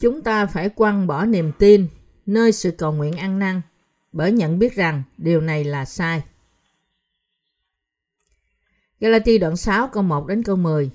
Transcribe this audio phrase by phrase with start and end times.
[0.00, 1.88] Chúng ta phải quăng bỏ niềm tin
[2.26, 3.60] nơi sự cầu nguyện ăn năn
[4.12, 6.22] bởi nhận biết rằng điều này là sai.
[9.00, 10.90] Galati đoạn 6 câu 1 đến câu 10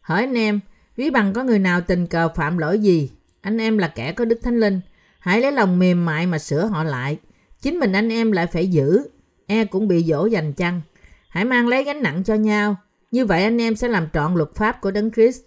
[0.00, 0.60] Hỏi anh em,
[0.96, 3.10] ví bằng có người nào tình cờ phạm lỗi gì?
[3.40, 4.80] Anh em là kẻ có đức thánh linh.
[5.18, 7.18] Hãy lấy lòng mềm mại mà sửa họ lại.
[7.60, 9.08] Chính mình anh em lại phải giữ.
[9.46, 10.80] E cũng bị dỗ dành chăng.
[11.28, 12.76] Hãy mang lấy gánh nặng cho nhau.
[13.10, 15.40] Như vậy anh em sẽ làm trọn luật pháp của Đấng Christ.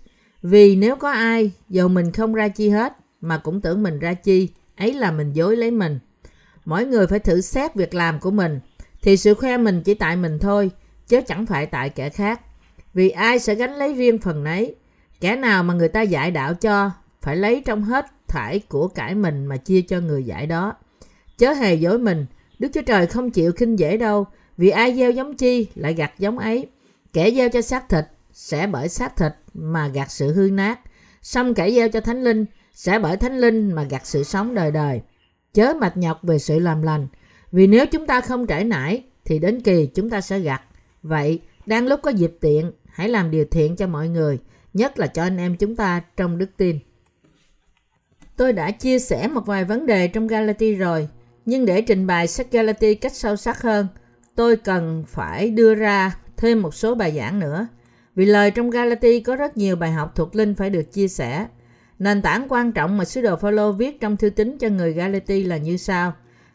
[0.44, 4.14] Vì nếu có ai, dầu mình không ra chi hết, mà cũng tưởng mình ra
[4.14, 6.00] chi, ấy là mình dối lấy mình.
[6.66, 8.60] Mỗi người phải thử xét việc làm của mình,
[9.02, 10.72] thì sự khoe mình chỉ tại mình thôi,
[11.08, 12.42] chứ chẳng phải tại kẻ khác.
[12.94, 14.76] Vì ai sẽ gánh lấy riêng phần nấy.
[15.20, 19.16] Kẻ nào mà người ta dạy đạo cho, phải lấy trong hết thải của cải
[19.16, 20.74] mình mà chia cho người dạy đó.
[21.38, 22.26] Chớ hề dối mình,
[22.60, 24.26] Đức Chúa Trời không chịu khinh dễ đâu,
[24.58, 26.68] vì ai gieo giống chi lại gặt giống ấy.
[27.14, 30.80] Kẻ gieo cho xác thịt sẽ bởi xác thịt mà gặt sự hư nát.
[31.22, 34.72] Xong kẻ gieo cho thánh linh sẽ bởi thánh linh mà gặt sự sống đời
[34.72, 35.02] đời.
[35.54, 37.08] Chớ mệt nhọc về sự làm lành.
[37.52, 40.62] Vì nếu chúng ta không trải nải thì đến kỳ chúng ta sẽ gặt.
[41.04, 44.40] Vậy, đang lúc có dịp tiện, hãy làm điều thiện cho mọi người,
[44.74, 46.80] nhất là cho anh em chúng ta trong đức tin.
[48.36, 51.08] Tôi đã chia sẻ một vài vấn đề trong Galati rồi,
[51.46, 53.88] nhưng để trình bày sách Galati cách sâu sắc hơn,
[54.36, 57.68] tôi cần phải đưa ra thêm một số bài giảng nữa.
[58.16, 61.48] Vì lời trong Galati có rất nhiều bài học thuộc linh phải được chia sẻ.
[62.00, 65.44] Nền tảng quan trọng mà sứ đồ Phaolô viết trong thư tín cho người Galati
[65.44, 66.14] là như sau.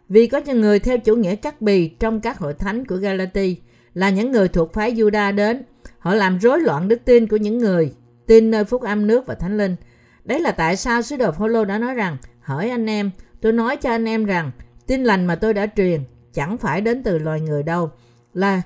[0.08, 3.56] Vì có những người theo chủ nghĩa cắt bì trong các hội thánh của Galati
[3.94, 5.62] là những người thuộc phái Juda đến,
[5.98, 7.92] họ làm rối loạn đức tin của những người
[8.26, 9.76] tin nơi phúc âm nước và thánh linh.
[10.24, 13.10] Đấy là tại sao sứ đồ Phaolô đã nói rằng: "Hỏi anh em,
[13.40, 14.50] tôi nói cho anh em rằng
[14.86, 16.00] tin lành mà tôi đã truyền
[16.32, 17.90] chẳng phải đến từ loài người đâu,
[18.34, 18.62] là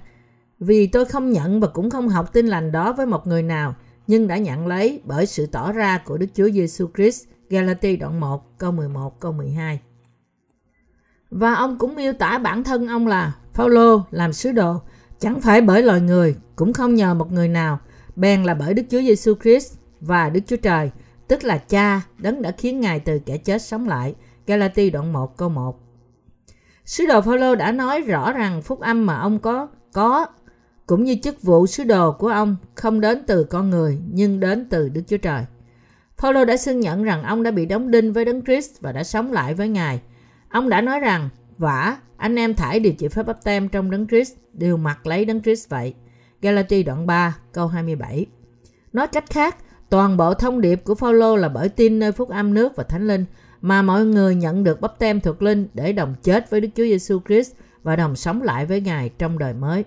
[0.65, 3.75] vì tôi không nhận và cũng không học tin lành đó với một người nào,
[4.06, 7.25] nhưng đã nhận lấy bởi sự tỏ ra của Đức Chúa Giêsu Christ.
[7.50, 9.81] Galati đoạn 1 câu 11 câu 12.
[11.31, 14.81] Và ông cũng miêu tả bản thân ông là Phaolô làm sứ đồ,
[15.19, 17.79] chẳng phải bởi loài người, cũng không nhờ một người nào,
[18.17, 20.91] bèn là bởi Đức Chúa Giêsu Christ và Đức Chúa Trời,
[21.29, 24.15] tức là Cha, đấng đã khiến Ngài từ kẻ chết sống lại.
[24.47, 25.81] Galati đoạn 1 câu 1.
[26.84, 30.27] Sứ đồ Phaolô đã nói rõ rằng phúc âm mà ông có có
[30.87, 34.66] cũng như chức vụ sứ đồ của ông không đến từ con người nhưng đến
[34.70, 35.44] từ Đức Chúa Trời.
[36.16, 39.04] Phaolô đã xưng nhận rằng ông đã bị đóng đinh với Đấng Christ và đã
[39.04, 40.00] sống lại với Ngài.
[40.48, 41.28] Ông đã nói rằng,
[41.59, 45.25] vả, anh em thải điều chịu phép bắp tem trong Đấng Christ đều mặc lấy
[45.25, 45.94] Đấng Christ vậy.
[46.43, 48.26] Galati đoạn 3 câu 27
[48.93, 49.56] Nói cách khác,
[49.91, 53.06] toàn bộ thông điệp của Phaolô là bởi tin nơi phúc âm nước và thánh
[53.06, 53.25] linh
[53.60, 56.84] mà mọi người nhận được bắp tem thuộc linh để đồng chết với Đức Chúa
[56.84, 59.84] Giêsu Christ và đồng sống lại với Ngài trong đời mới.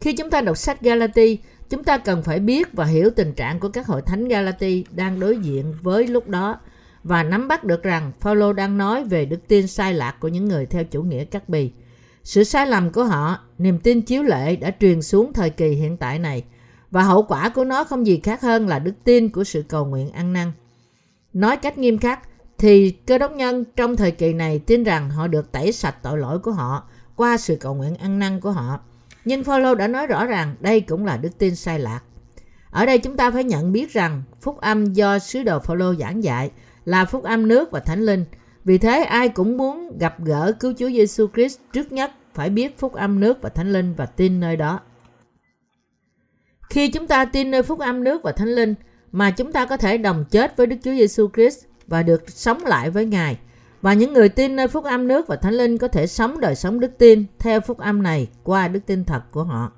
[0.00, 1.38] Khi chúng ta đọc sách Galati,
[1.70, 5.20] chúng ta cần phải biết và hiểu tình trạng của các hội thánh Galati đang
[5.20, 6.60] đối diện với lúc đó
[7.04, 10.48] và nắm bắt được rằng Phaolô đang nói về đức tin sai lạc của những
[10.48, 11.70] người theo chủ nghĩa cắt bì.
[12.24, 15.96] Sự sai lầm của họ, niềm tin chiếu lệ đã truyền xuống thời kỳ hiện
[15.96, 16.44] tại này
[16.90, 19.86] và hậu quả của nó không gì khác hơn là đức tin của sự cầu
[19.86, 20.52] nguyện ăn năn.
[21.32, 22.20] Nói cách nghiêm khắc
[22.58, 26.18] thì cơ đốc nhân trong thời kỳ này tin rằng họ được tẩy sạch tội
[26.18, 28.80] lỗi của họ qua sự cầu nguyện ăn năn của họ
[29.24, 32.00] nhưng Phaolô đã nói rõ ràng đây cũng là đức tin sai lạc.
[32.70, 36.24] Ở đây chúng ta phải nhận biết rằng phúc âm do sứ đồ Phaolô giảng
[36.24, 36.50] dạy
[36.84, 38.24] là phúc âm nước và thánh linh.
[38.64, 42.78] Vì thế, ai cũng muốn gặp gỡ cứu Chúa Giêsu Christ trước nhất phải biết
[42.78, 44.80] phúc âm nước và thánh linh và tin nơi đó.
[46.70, 48.74] Khi chúng ta tin nơi phúc âm nước và thánh linh
[49.12, 52.64] mà chúng ta có thể đồng chết với Đức Chúa Giêsu Christ và được sống
[52.66, 53.38] lại với Ngài
[53.82, 56.54] và những người tin nơi phúc âm nước và thánh linh có thể sống đời
[56.54, 59.72] sống đức tin theo phúc âm này qua đức tin thật của họ.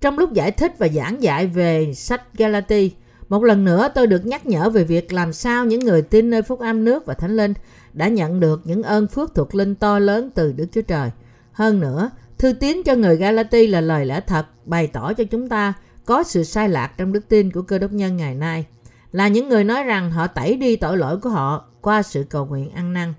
[0.00, 2.92] Trong lúc giải thích và giảng dạy về sách Galati,
[3.28, 6.42] một lần nữa tôi được nhắc nhở về việc làm sao những người tin nơi
[6.42, 7.54] phúc âm nước và thánh linh
[7.92, 11.10] đã nhận được những ơn phước thuộc linh to lớn từ Đức Chúa Trời.
[11.52, 15.48] Hơn nữa, thư tín cho người Galati là lời lẽ thật bày tỏ cho chúng
[15.48, 15.72] ta
[16.04, 18.66] có sự sai lạc trong đức tin của cơ đốc nhân ngày nay.
[19.12, 22.46] Là những người nói rằng họ tẩy đi tội lỗi của họ qua sự cầu
[22.46, 23.14] nguyện ăn năn.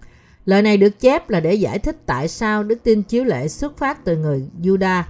[0.46, 3.78] Lời này được chép là để giải thích tại sao đức tin chiếu lệ xuất
[3.78, 5.04] phát từ người Juda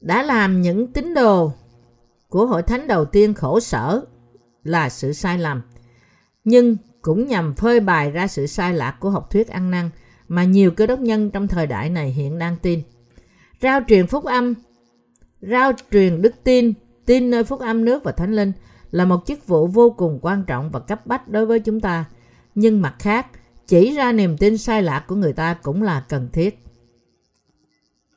[0.00, 1.52] đã làm những tín đồ
[2.28, 4.04] của hội thánh đầu tiên khổ sở
[4.64, 5.62] là sự sai lầm.
[6.44, 9.90] Nhưng cũng nhằm phơi bày ra sự sai lạc của học thuyết ăn năn
[10.28, 12.82] mà nhiều cơ đốc nhân trong thời đại này hiện đang tin.
[13.62, 14.54] Rao truyền phúc âm,
[15.40, 16.72] rao truyền đức tin,
[17.06, 18.52] tin nơi phúc âm nước và thánh linh
[18.92, 22.04] là một chức vụ vô cùng quan trọng và cấp bách đối với chúng ta.
[22.54, 23.26] Nhưng mặt khác,
[23.66, 26.64] chỉ ra niềm tin sai lạc của người ta cũng là cần thiết.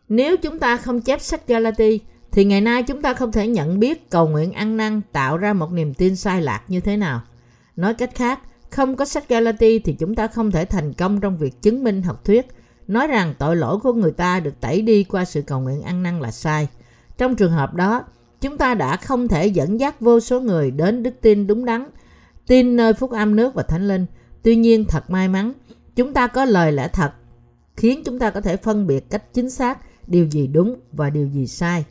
[0.10, 2.00] Nếu chúng ta không chép sách Galati,
[2.32, 5.54] thì ngày nay chúng ta không thể nhận biết cầu nguyện ăn năn tạo ra
[5.54, 7.22] một niềm tin sai lạc như thế nào.
[7.76, 8.40] Nói cách khác,
[8.72, 12.02] không có sách Galati thì chúng ta không thể thành công trong việc chứng minh
[12.02, 12.48] học thuyết,
[12.88, 16.04] nói rằng tội lỗi của người ta được tẩy đi qua sự cầu nguyện ăn
[16.04, 16.68] năn là sai.
[17.18, 18.04] Trong trường hợp đó,
[18.46, 21.90] chúng ta đã không thể dẫn dắt vô số người đến đức tin đúng đắn,
[22.48, 24.06] tin nơi phúc âm nước và thánh linh.
[24.44, 25.54] Tuy nhiên, thật may mắn,
[25.96, 27.12] chúng ta có lời lẽ thật,
[27.76, 31.28] khiến chúng ta có thể phân biệt cách chính xác điều gì đúng và điều
[31.28, 31.86] gì sai.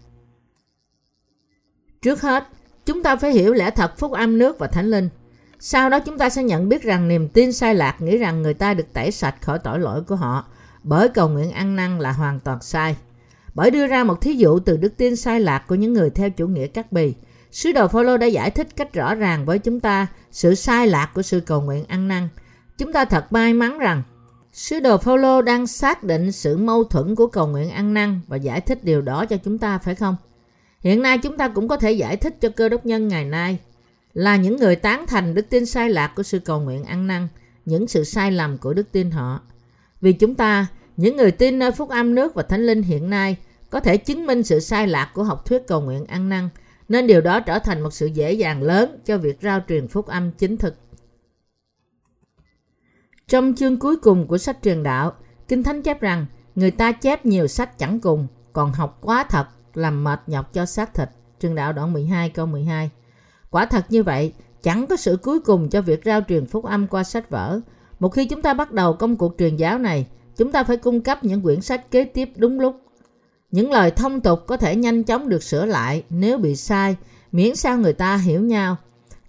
[2.02, 2.48] Trước hết,
[2.86, 5.08] chúng ta phải hiểu lẽ thật phúc âm nước và thánh linh.
[5.58, 8.54] Sau đó chúng ta sẽ nhận biết rằng niềm tin sai lạc nghĩ rằng người
[8.54, 10.44] ta được tẩy sạch khỏi tội lỗi của họ
[10.82, 12.96] bởi cầu nguyện ăn năn là hoàn toàn sai.
[13.54, 16.30] Bởi đưa ra một thí dụ từ đức tin sai lạc của những người theo
[16.30, 17.14] chủ nghĩa cắt bì,
[17.50, 21.10] sứ đồ Phaolô đã giải thích cách rõ ràng với chúng ta sự sai lạc
[21.14, 22.28] của sự cầu nguyện ăn năn.
[22.78, 24.02] Chúng ta thật may mắn rằng
[24.52, 28.36] sứ đồ Phaolô đang xác định sự mâu thuẫn của cầu nguyện ăn năn và
[28.36, 30.16] giải thích điều đó cho chúng ta phải không?
[30.80, 33.58] Hiện nay chúng ta cũng có thể giải thích cho cơ đốc nhân ngày nay
[34.14, 37.28] là những người tán thành đức tin sai lạc của sự cầu nguyện ăn năn,
[37.64, 39.40] những sự sai lầm của đức tin họ.
[40.00, 40.66] Vì chúng ta,
[40.96, 43.36] những người tin nơi phúc âm nước và thánh linh hiện nay
[43.74, 46.48] có thể chứng minh sự sai lạc của học thuyết cầu nguyện ăn năn,
[46.88, 50.06] nên điều đó trở thành một sự dễ dàng lớn cho việc rao truyền phúc
[50.06, 50.74] âm chính thực.
[53.28, 55.12] Trong chương cuối cùng của sách truyền đạo,
[55.48, 59.46] Kinh Thánh chép rằng người ta chép nhiều sách chẳng cùng, còn học quá thật
[59.74, 61.08] làm mệt nhọc cho xác thịt.
[61.40, 62.90] Truyền đạo đoạn 12 câu 12
[63.50, 64.32] Quả thật như vậy,
[64.62, 67.60] chẳng có sự cuối cùng cho việc rao truyền phúc âm qua sách vở.
[68.00, 70.06] Một khi chúng ta bắt đầu công cuộc truyền giáo này,
[70.36, 72.83] chúng ta phải cung cấp những quyển sách kế tiếp đúng lúc.
[73.54, 76.96] Những lời thông tục có thể nhanh chóng được sửa lại nếu bị sai,
[77.32, 78.76] miễn sao người ta hiểu nhau.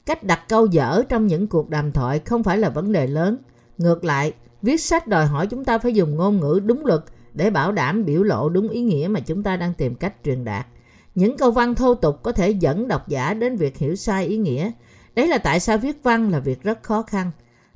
[0.06, 3.38] Cách đặt câu dở trong những cuộc đàm thoại không phải là vấn đề lớn.
[3.77, 7.01] Ngược lại, viết sách đòi hỏi chúng ta phải dùng ngôn ngữ đúng luật
[7.33, 10.45] để bảo đảm biểu lộ đúng ý nghĩa mà chúng ta đang tìm cách truyền
[10.45, 10.68] đạt.
[11.16, 14.38] Những câu văn thô tục có thể dẫn độc giả đến việc hiểu sai ý
[14.38, 14.72] nghĩa.
[15.16, 17.31] Đấy là tại sao viết văn là việc rất khó khăn.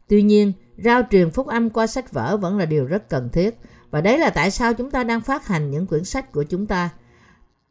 [0.08, 0.54] Tuy nhiên,
[0.84, 3.60] rao truyền phúc âm qua sách vở vẫn là điều rất cần thiết.
[3.92, 6.66] Và đấy là tại sao chúng ta đang phát hành những quyển sách của chúng
[6.66, 6.90] ta.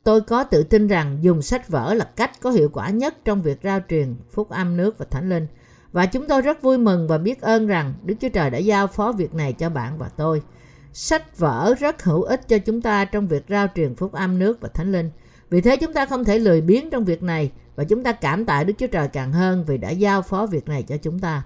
[0.02, 3.42] Tôi có tự tin rằng dùng sách vở là cách có hiệu quả nhất trong
[3.42, 5.46] việc rao truyền phúc âm nước và thánh linh.
[5.92, 8.86] Và chúng tôi rất vui mừng và biết ơn rằng Đức Chúa Trời đã giao
[8.86, 10.42] phó việc này cho bạn và tôi.
[10.92, 14.60] Sách vở rất hữu ích cho chúng ta trong việc rao truyền phúc âm nước
[14.60, 15.10] và thánh linh.
[15.50, 18.44] Vì thế chúng ta không thể lười biếng trong việc này và chúng ta cảm
[18.44, 21.42] tạ Đức Chúa Trời càng hơn vì đã giao phó việc này cho chúng ta.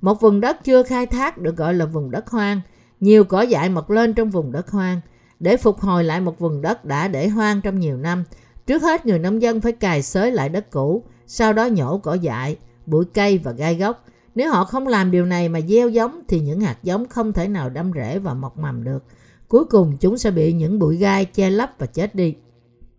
[0.00, 2.60] Một vùng đất chưa khai thác được gọi là vùng đất hoang.
[3.04, 5.00] Nhiều cỏ dại mọc lên trong vùng đất hoang.
[5.40, 8.24] Để phục hồi lại một vùng đất đã để hoang trong nhiều năm,
[8.66, 12.14] trước hết người nông dân phải cài xới lại đất cũ, sau đó nhổ cỏ
[12.14, 12.56] dại,
[12.86, 14.04] bụi cây và gai gốc.
[14.34, 17.48] Nếu họ không làm điều này mà gieo giống thì những hạt giống không thể
[17.48, 19.04] nào đâm rễ và mọc mầm được.
[19.48, 22.34] Cuối cùng chúng sẽ bị những bụi gai che lấp và chết đi.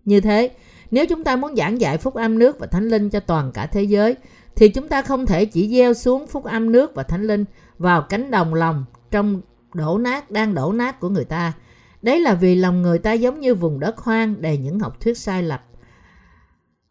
[0.06, 0.50] Như thế,
[0.92, 3.66] nếu chúng ta muốn giảng dạy phúc âm nước và thánh linh cho toàn cả
[3.66, 4.16] thế giới,
[4.56, 7.46] thì chúng ta không thể chỉ gieo xuống phúc âm nước và thánh linh
[7.78, 9.42] vào cánh đồng lòng trong
[9.76, 11.54] đổ nát đang đổ nát của người ta.
[12.02, 15.18] Đấy là vì lòng người ta giống như vùng đất hoang đầy những học thuyết
[15.18, 15.60] sai lầm.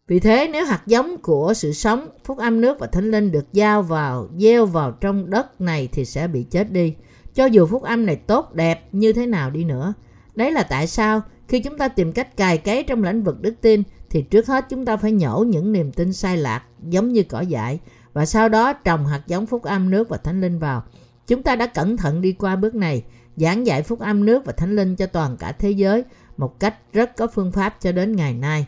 [0.06, 3.52] Vì thế nếu hạt giống của sự sống, phúc âm nước và thánh linh được
[3.52, 6.94] giao vào, gieo vào trong đất này thì sẽ bị chết đi.
[7.34, 9.94] Cho dù phúc âm này tốt đẹp như thế nào đi nữa.
[10.34, 13.54] Đấy là tại sao khi chúng ta tìm cách cài cấy trong lĩnh vực đức
[13.60, 17.22] tin thì trước hết chúng ta phải nhổ những niềm tin sai lạc giống như
[17.22, 17.80] cỏ dại
[18.12, 20.82] và sau đó trồng hạt giống phúc âm nước và thánh linh vào.
[21.26, 23.02] Chúng ta đã cẩn thận đi qua bước này,
[23.36, 26.04] giảng dạy phúc âm nước và thánh linh cho toàn cả thế giới
[26.36, 28.66] một cách rất có phương pháp cho đến ngày nay.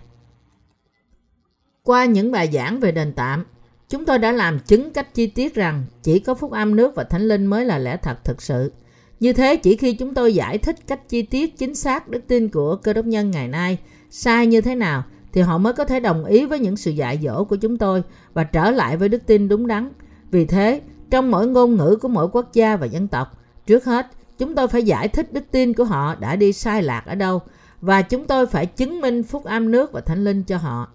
[1.83, 3.45] Qua những bài giảng về đền tạm,
[3.89, 7.05] chúng tôi đã làm chứng cách chi tiết rằng chỉ có phúc âm nước và
[7.05, 8.73] thánh linh mới là lẽ thật thực sự.
[9.21, 12.49] Như thế chỉ khi chúng tôi giải thích cách chi tiết chính xác đức tin
[12.49, 13.79] của cơ đốc nhân ngày nay
[14.11, 17.19] sai như thế nào thì họ mới có thể đồng ý với những sự dạy
[17.23, 18.03] dỗ của chúng tôi
[18.35, 19.93] và trở lại với đức tin đúng đắn.
[20.31, 24.07] Vì thế, trong mỗi ngôn ngữ của mỗi quốc gia và dân tộc, trước hết
[24.39, 27.43] chúng tôi phải giải thích đức tin của họ đã đi sai lạc ở đâu
[27.81, 30.89] và chúng tôi phải chứng minh phúc âm nước và thánh linh cho họ.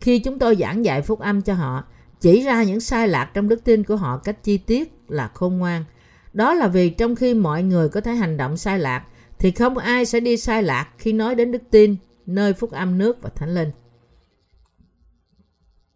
[0.00, 1.84] Khi chúng tôi giảng dạy phúc âm cho họ,
[2.20, 5.58] chỉ ra những sai lạc trong đức tin của họ cách chi tiết là khôn
[5.58, 5.84] ngoan–
[6.32, 9.04] đó là vì trong khi mọi người có thể hành động sai lạc,
[9.38, 11.96] thì không ai sẽ đi sai lạc khi nói đến đức tin,
[12.26, 13.70] nơi phúc âm nước và thánh linh.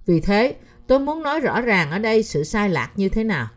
[0.06, 3.48] Vì thế, tôi muốn nói rõ ràng ở đây sự sai lạc như thế nào.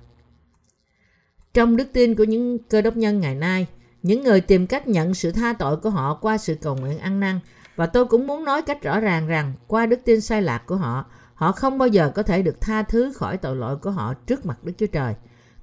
[1.53, 3.67] Trong đức tin của những cơ đốc nhân ngày nay,
[4.03, 7.19] những người tìm cách nhận sự tha tội của họ qua sự cầu nguyện ăn
[7.19, 7.39] năn
[7.75, 10.75] và tôi cũng muốn nói cách rõ ràng rằng qua đức tin sai lạc của
[10.75, 14.13] họ, họ không bao giờ có thể được tha thứ khỏi tội lỗi của họ
[14.13, 15.13] trước mặt Đức Chúa Trời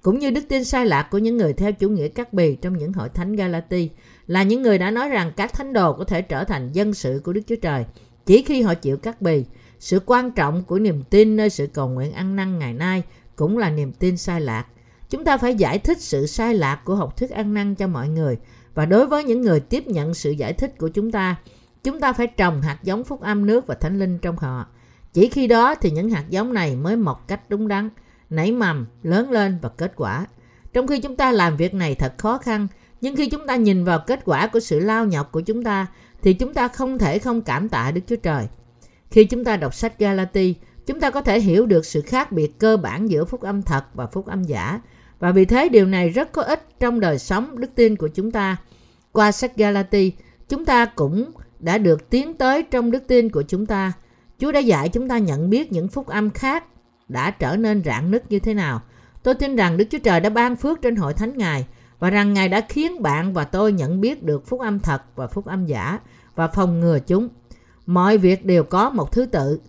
[0.02, 2.78] cũng như đức tin sai lạc của những người theo chủ nghĩa cắt bì trong
[2.78, 3.90] những hội thánh Galati
[4.26, 7.20] là những người đã nói rằng các thánh đồ có thể trở thành dân sự
[7.24, 7.84] của Đức Chúa Trời
[8.26, 9.44] chỉ khi họ chịu cắt bì.
[9.82, 13.02] Sự quan trọng của niềm tin nơi sự cầu nguyện ăn năn ngày nay
[13.36, 14.66] cũng là niềm tin sai lạc.
[15.10, 18.08] Chúng ta phải giải thích sự sai lạc của học thuyết ăn năn cho mọi
[18.08, 18.38] người
[18.74, 21.36] và đối với những người tiếp nhận sự giải thích của chúng ta,
[21.84, 24.66] chúng ta phải trồng hạt giống phúc âm nước và thánh linh trong họ.
[25.12, 27.88] Chỉ khi đó thì những hạt giống này mới mọc cách đúng đắn,
[28.30, 30.26] nảy mầm, lớn lên và kết quả.
[30.72, 32.68] Trong khi chúng ta làm việc này thật khó khăn,
[33.00, 35.86] nhưng khi chúng ta nhìn vào kết quả của sự lao nhọc của chúng ta,
[36.22, 38.46] thì chúng ta không thể không cảm tạ Đức Chúa Trời.
[39.12, 40.54] Khi chúng ta đọc sách Galati,
[40.86, 43.84] chúng ta có thể hiểu được sự khác biệt cơ bản giữa phúc âm thật
[43.94, 44.80] và phúc âm giả.
[45.18, 48.30] Và vì thế điều này rất có ích trong đời sống đức tin của chúng
[48.30, 48.56] ta.
[49.12, 50.12] Qua sách Galati,
[50.48, 53.92] chúng ta cũng đã được tiến tới trong đức tin của chúng ta.
[54.38, 56.64] Chúa đã dạy chúng ta nhận biết những phúc âm khác
[57.08, 58.80] đã trở nên rạn nứt như thế nào.
[59.22, 61.66] Tôi tin rằng Đức Chúa Trời đã ban phước trên hội thánh Ngài
[61.98, 65.26] và rằng Ngài đã khiến bạn và tôi nhận biết được phúc âm thật và
[65.26, 65.98] phúc âm giả
[66.34, 67.28] và phòng ngừa chúng.
[67.92, 69.60] Mọi việc đều có một thứ tự.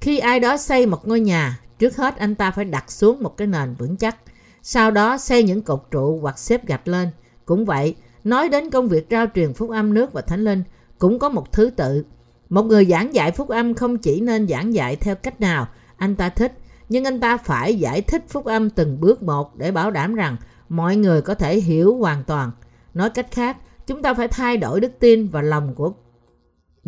[0.00, 3.36] Khi ai đó xây một ngôi nhà, trước hết anh ta phải đặt xuống một
[3.36, 4.16] cái nền vững chắc.
[4.62, 7.08] Sau đó xây những cột trụ hoặc xếp gạch lên.
[7.44, 7.94] Cũng vậy,
[8.24, 10.62] nói đến công việc trao truyền phúc âm nước và thánh linh
[10.98, 12.04] cũng có một thứ tự.
[12.48, 16.16] Một người giảng dạy phúc âm không chỉ nên giảng dạy theo cách nào anh
[16.16, 16.58] ta thích,
[16.88, 20.36] nhưng anh ta phải giải thích phúc âm từng bước một để bảo đảm rằng
[20.68, 22.50] mọi người có thể hiểu hoàn toàn.
[22.94, 23.56] Nói cách khác,
[23.86, 25.92] chúng ta phải thay đổi đức tin và lòng của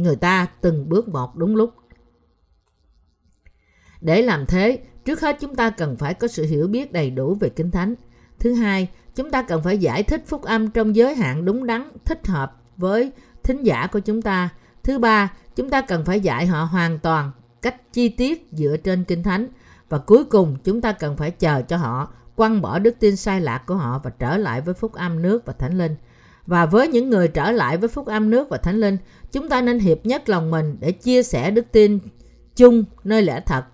[0.00, 1.74] người ta từng bước một đúng lúc.
[4.00, 7.34] Để làm thế, trước hết chúng ta cần phải có sự hiểu biết đầy đủ
[7.40, 7.94] về Kinh Thánh.
[8.38, 11.90] Thứ hai, chúng ta cần phải giải thích phúc âm trong giới hạn đúng đắn,
[12.04, 14.48] thích hợp với thính giả của chúng ta.
[14.82, 19.04] Thứ ba, chúng ta cần phải dạy họ hoàn toàn cách chi tiết dựa trên
[19.04, 19.48] Kinh Thánh.
[19.88, 23.40] Và cuối cùng, chúng ta cần phải chờ cho họ quăng bỏ đức tin sai
[23.40, 25.96] lạc của họ và trở lại với phúc âm nước và thánh linh.
[26.50, 28.96] Và với những người trở lại với phúc âm nước và thánh linh,
[29.32, 31.98] chúng ta nên hiệp nhất lòng mình để chia sẻ đức tin
[32.56, 33.64] chung nơi lẽ thật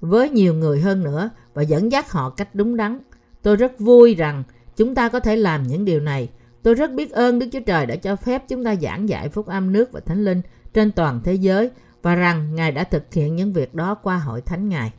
[0.00, 2.98] với nhiều người hơn nữa và dẫn dắt họ cách đúng đắn.
[3.42, 4.42] Tôi rất vui rằng
[4.76, 6.28] chúng ta có thể làm những điều này.
[6.62, 9.46] Tôi rất biết ơn Đức Chúa Trời đã cho phép chúng ta giảng dạy phúc
[9.46, 11.70] âm nước và thánh linh trên toàn thế giới
[12.02, 14.92] và rằng Ngài đã thực hiện những việc đó qua hội thánh Ngài.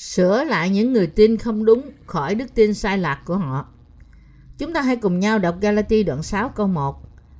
[0.00, 3.66] Sửa lại những người tin không đúng khỏi đức tin sai lạc của họ.
[4.58, 6.96] Chúng ta hãy cùng nhau đọc Galati đoạn 6 câu 1.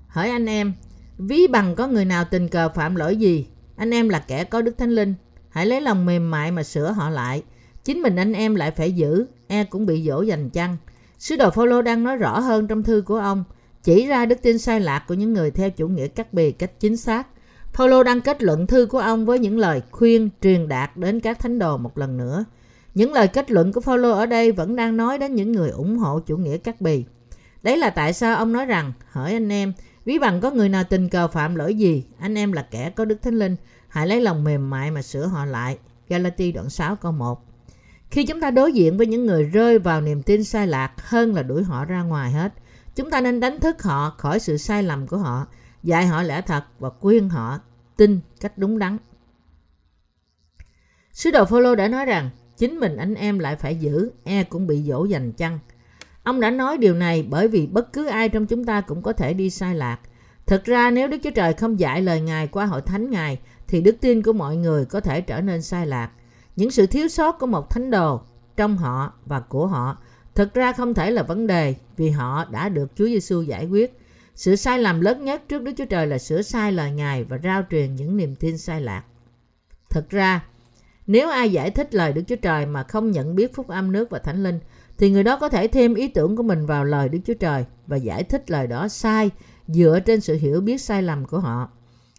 [0.09, 0.73] Hỏi anh em,
[1.19, 3.47] ví bằng có người nào tình cờ phạm lỗi gì?
[3.77, 5.15] Anh em là kẻ có đức thánh linh.
[5.49, 7.43] Hãy lấy lòng mềm mại mà sửa họ lại.
[7.85, 10.77] Chính mình anh em lại phải giữ, e cũng bị dỗ dành chăng.
[11.19, 13.45] Sứ đồ Phaolô đang nói rõ hơn trong thư của ông,
[13.83, 16.81] chỉ ra đức tin sai lạc của những người theo chủ nghĩa cắt bì cách
[16.81, 17.27] chính xác.
[17.81, 21.39] Paulo đang kết luận thư của ông với những lời khuyên truyền đạt đến các
[21.39, 22.45] thánh đồ một lần nữa.
[22.95, 25.99] Những lời kết luận của Paulo ở đây vẫn đang nói đến những người ủng
[25.99, 27.05] hộ chủ nghĩa cắt bì.
[27.63, 29.73] Đấy là tại sao ông nói rằng, hỏi anh em,
[30.05, 33.05] ví bằng có người nào tình cờ phạm lỗi gì, anh em là kẻ có
[33.05, 33.57] đức thánh linh,
[33.89, 35.79] hãy lấy lòng mềm mại mà sửa họ lại.
[36.09, 37.45] Galati đoạn 6 câu 1
[38.11, 41.35] Khi chúng ta đối diện với những người rơi vào niềm tin sai lạc hơn
[41.35, 42.53] là đuổi họ ra ngoài hết,
[42.97, 45.47] chúng ta nên đánh thức họ khỏi sự sai lầm của họ,
[45.83, 47.59] dạy họ lẽ thật và khuyên họ
[48.01, 48.97] tin cách đúng đắn.
[51.13, 54.67] Sứ đồ Phaolô đã nói rằng chính mình anh em lại phải giữ, e cũng
[54.67, 55.59] bị dỗ dành chăng.
[56.23, 59.13] Ông đã nói điều này bởi vì bất cứ ai trong chúng ta cũng có
[59.13, 59.99] thể đi sai lạc.
[60.47, 63.39] Thực ra nếu Đức Chúa Trời không dạy lời Ngài qua hội thánh Ngài
[63.69, 66.11] thì đức tin của mọi người có thể trở nên sai lạc.
[66.57, 68.21] Những sự thiếu sót của một thánh đồ
[68.57, 69.99] trong họ và của họ
[70.35, 74.00] thực ra không thể là vấn đề vì họ đã được Chúa Giêsu giải quyết.
[74.41, 77.39] Sự sai lầm lớn nhất trước Đức Chúa Trời là sửa sai lời Ngài và
[77.45, 79.03] rao truyền những niềm tin sai lạc.
[79.91, 80.45] thật ra,
[81.07, 84.11] nếu ai giải thích lời Đức Chúa Trời mà không nhận biết phúc âm nước
[84.11, 84.59] và thánh linh,
[84.99, 87.65] thì người đó có thể thêm ý tưởng của mình vào lời Đức Chúa Trời
[87.87, 89.31] và giải thích lời đó sai
[89.69, 91.71] dựa trên sự hiểu biết sai lầm của họ.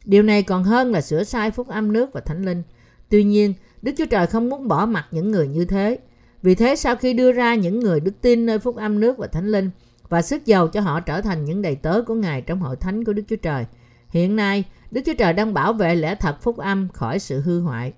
[0.06, 2.64] Điều này còn hơn là sửa sai phúc âm nước và thánh linh.
[3.10, 6.00] Tuy nhiên, Đức Chúa Trời không muốn bỏ mặt những người như thế.
[6.42, 9.28] Vì thế sau khi đưa ra những người đức tin nơi phúc âm nước và
[9.28, 9.70] thánh linh
[10.12, 13.04] và sức giàu cho họ trở thành những đầy tớ của Ngài trong hội thánh
[13.04, 13.66] của Đức Chúa Trời,
[14.10, 17.62] hiện nay Đức Chúa Trời đang bảo vệ lẽ thật phúc âm khỏi sự hư
[17.62, 17.94] hoại.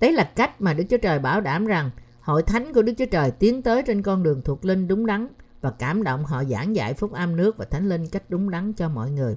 [0.00, 3.06] Đấy là cách mà Đức Chúa Trời bảo đảm rằng hội thánh của Đức Chúa
[3.06, 5.28] Trời tiến tới trên con đường thuộc linh đúng đắn
[5.60, 8.72] và cảm động họ giảng dạy phúc âm nước và thánh linh cách đúng đắn
[8.72, 9.36] cho mọi người.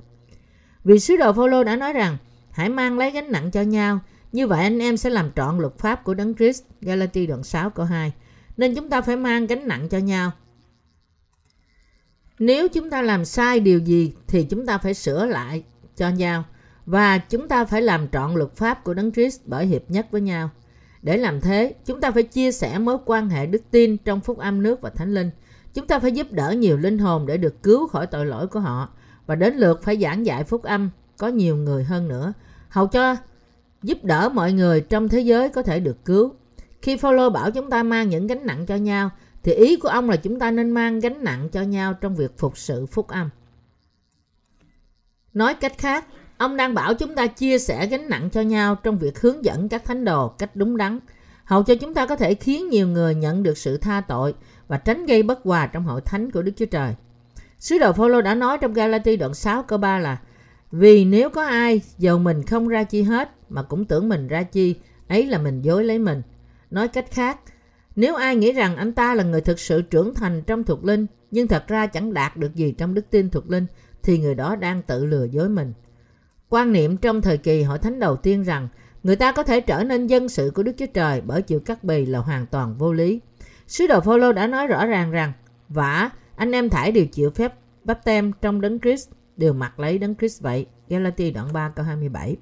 [0.83, 2.17] Vì sứ đồ Phaolô đã nói rằng
[2.51, 4.00] hãy mang lấy gánh nặng cho nhau,
[4.31, 6.63] như vậy anh em sẽ làm trọn luật pháp của Đấng Christ.
[6.81, 8.13] Galati đoạn 6 câu 2.
[8.57, 10.31] Nên chúng ta phải mang gánh nặng cho nhau.
[12.39, 15.63] Nếu chúng ta làm sai điều gì thì chúng ta phải sửa lại
[15.97, 16.43] cho nhau
[16.85, 20.21] và chúng ta phải làm trọn luật pháp của Đấng Christ bởi hiệp nhất với
[20.21, 20.49] nhau.
[21.01, 24.37] Để làm thế, chúng ta phải chia sẻ mối quan hệ đức tin trong phúc
[24.37, 25.29] âm nước và thánh linh.
[25.73, 28.59] Chúng ta phải giúp đỡ nhiều linh hồn để được cứu khỏi tội lỗi của
[28.59, 28.89] họ
[29.25, 32.33] và đến lượt phải giảng dạy phúc âm có nhiều người hơn nữa.
[32.69, 33.15] Hầu cho
[33.83, 36.33] giúp đỡ mọi người trong thế giới có thể được cứu.
[36.81, 39.09] Khi Phaolô bảo chúng ta mang những gánh nặng cho nhau,
[39.43, 42.38] thì ý của ông là chúng ta nên mang gánh nặng cho nhau trong việc
[42.38, 43.29] phục sự phúc âm.
[45.33, 46.05] Nói cách khác,
[46.38, 49.69] ông đang bảo chúng ta chia sẻ gánh nặng cho nhau trong việc hướng dẫn
[49.69, 51.00] các thánh đồ cách đúng đắn,
[51.43, 54.33] hầu cho chúng ta có thể khiến nhiều người nhận được sự tha tội
[54.67, 56.95] và tránh gây bất hòa trong hội thánh của Đức Chúa Trời.
[57.59, 60.17] Sứ đồ Phaolô đã nói trong Galati đoạn 6 câu 3 là
[60.71, 64.43] Vì nếu có ai dầu mình không ra chi hết mà cũng tưởng mình ra
[64.43, 64.75] chi,
[65.07, 66.21] ấy là mình dối lấy mình.
[66.71, 67.39] Nói cách khác,
[67.95, 71.05] nếu ai nghĩ rằng anh ta là người thực sự trưởng thành trong thuộc linh
[71.31, 73.65] nhưng thật ra chẳng đạt được gì trong đức tin thuộc linh
[74.03, 75.73] thì người đó đang tự lừa dối mình.
[76.50, 78.67] Quan niệm trong thời kỳ hội thánh đầu tiên rằng
[79.03, 81.83] người ta có thể trở nên dân sự của Đức Chúa Trời bởi chịu cắt
[81.83, 83.19] bì là hoàn toàn vô lý.
[83.67, 85.33] Sứ đồ Phaolô đã nói rõ ràng rằng
[85.69, 89.97] vả anh em thải đều chịu phép bắp tem trong đấng Christ đều mặc lấy
[89.97, 90.65] đấng Christ vậy.
[90.89, 92.38] Galati đoạn 3 câu 27.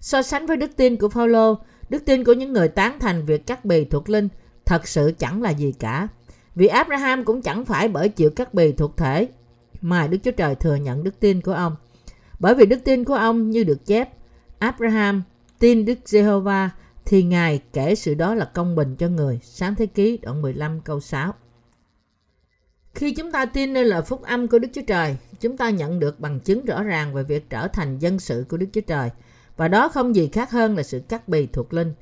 [0.00, 3.46] So sánh với đức tin của Phaolô, đức tin của những người tán thành việc
[3.46, 4.28] cắt bì thuộc linh
[4.68, 6.08] thật sự chẳng là gì cả.
[6.54, 9.28] Vì Abraham cũng chẳng phải bởi chịu cắt bì thuộc thể
[9.80, 11.76] mà Đức Chúa Trời thừa nhận đức tin của ông.
[12.38, 14.08] Bởi vì đức tin của ông như được chép,
[14.58, 15.22] Abraham
[15.58, 16.70] tin Đức Giê-hô-va
[17.04, 19.40] thì Ngài kể sự đó là công bình cho người.
[19.42, 21.34] Sáng thế ký đoạn 15 câu 6.
[22.94, 26.00] Khi chúng ta tin nơi lời phúc âm của Đức Chúa Trời, chúng ta nhận
[26.00, 29.10] được bằng chứng rõ ràng về việc trở thành dân sự của Đức Chúa Trời.
[29.56, 31.92] Và đó không gì khác hơn là sự cắt bì thuộc linh.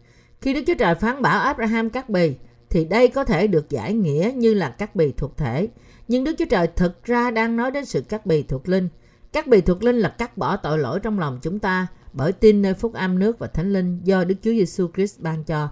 [0.41, 2.35] Khi Đức Chúa Trời phán bảo Abraham cắt bì,
[2.77, 5.69] thì đây có thể được giải nghĩa như là cắt bì thuộc thể.
[6.09, 8.89] Nhưng Đức Chúa Trời thực ra đang nói đến sự cắt bì thuộc linh.
[9.33, 12.63] Cắt bì thuộc linh là cắt bỏ tội lỗi trong lòng chúng ta bởi tin
[12.63, 15.69] nơi phúc âm nước và thánh linh do Đức Chúa Giêsu Christ ban cho.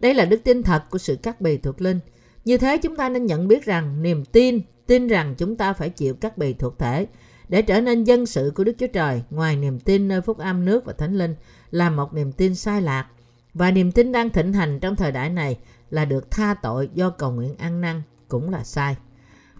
[0.00, 2.00] Đây là đức tin thật của sự cắt bì thuộc linh.
[2.44, 5.90] Như thế chúng ta nên nhận biết rằng niềm tin, tin rằng chúng ta phải
[5.90, 7.06] chịu cắt bì thuộc thể
[7.48, 10.64] để trở nên dân sự của Đức Chúa Trời ngoài niềm tin nơi phúc âm
[10.64, 11.34] nước và thánh linh
[11.70, 13.06] là một niềm tin sai lạc
[13.54, 15.58] và niềm tin đang thịnh hành trong thời đại này
[15.92, 18.96] là được tha tội do cầu nguyện ăn năn cũng là sai.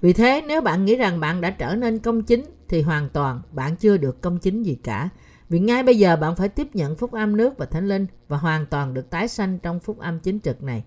[0.01, 3.43] Vì thế nếu bạn nghĩ rằng bạn đã trở nên công chính thì hoàn toàn
[3.51, 5.09] bạn chưa được công chính gì cả.
[5.49, 8.37] Vì ngay bây giờ bạn phải tiếp nhận phúc âm nước và thánh linh và
[8.37, 10.85] hoàn toàn được tái sanh trong phúc âm chính trực này.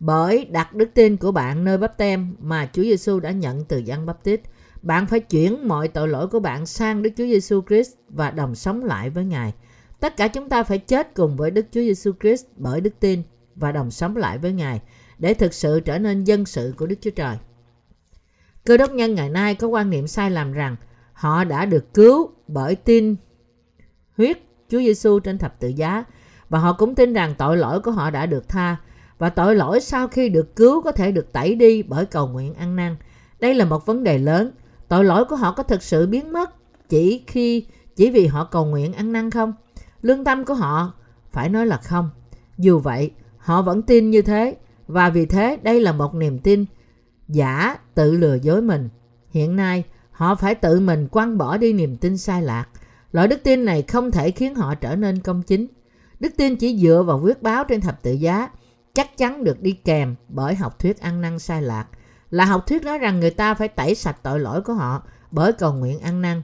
[0.00, 3.78] Bởi đặt đức tin của bạn nơi bắp tem mà Chúa Giêsu đã nhận từ
[3.78, 4.40] dân bắp tít,
[4.82, 8.54] bạn phải chuyển mọi tội lỗi của bạn sang Đức Chúa Giêsu Christ và đồng
[8.54, 9.52] sống lại với Ngài.
[10.00, 13.22] Tất cả chúng ta phải chết cùng với Đức Chúa Giêsu Christ bởi đức tin
[13.56, 14.80] và đồng sống lại với Ngài
[15.18, 17.36] để thực sự trở nên dân sự của Đức Chúa Trời.
[18.64, 20.76] Cơ đốc nhân ngày nay có quan niệm sai lầm rằng
[21.12, 23.16] họ đã được cứu bởi tin
[24.16, 24.38] huyết
[24.68, 26.04] Chúa Giêsu trên thập tự giá
[26.48, 28.76] và họ cũng tin rằng tội lỗi của họ đã được tha
[29.18, 32.54] và tội lỗi sau khi được cứu có thể được tẩy đi bởi cầu nguyện
[32.54, 32.96] ăn năn.
[33.40, 34.50] Đây là một vấn đề lớn.
[34.88, 36.50] Tội lỗi của họ có thực sự biến mất
[36.88, 39.52] chỉ khi chỉ vì họ cầu nguyện ăn năn không?
[40.02, 40.92] Lương tâm của họ
[41.32, 42.10] phải nói là không.
[42.58, 43.10] Dù vậy,
[43.42, 46.64] họ vẫn tin như thế và vì thế đây là một niềm tin
[47.28, 48.88] giả tự lừa dối mình.
[49.30, 52.66] Hiện nay, họ phải tự mình quăng bỏ đi niềm tin sai lạc.
[53.12, 55.66] Loại đức tin này không thể khiến họ trở nên công chính.
[56.20, 58.48] Đức tin chỉ dựa vào quyết báo trên thập tự giá
[58.94, 61.86] chắc chắn được đi kèm bởi học thuyết ăn năn sai lạc
[62.30, 65.52] là học thuyết nói rằng người ta phải tẩy sạch tội lỗi của họ bởi
[65.52, 66.42] cầu nguyện ăn năn.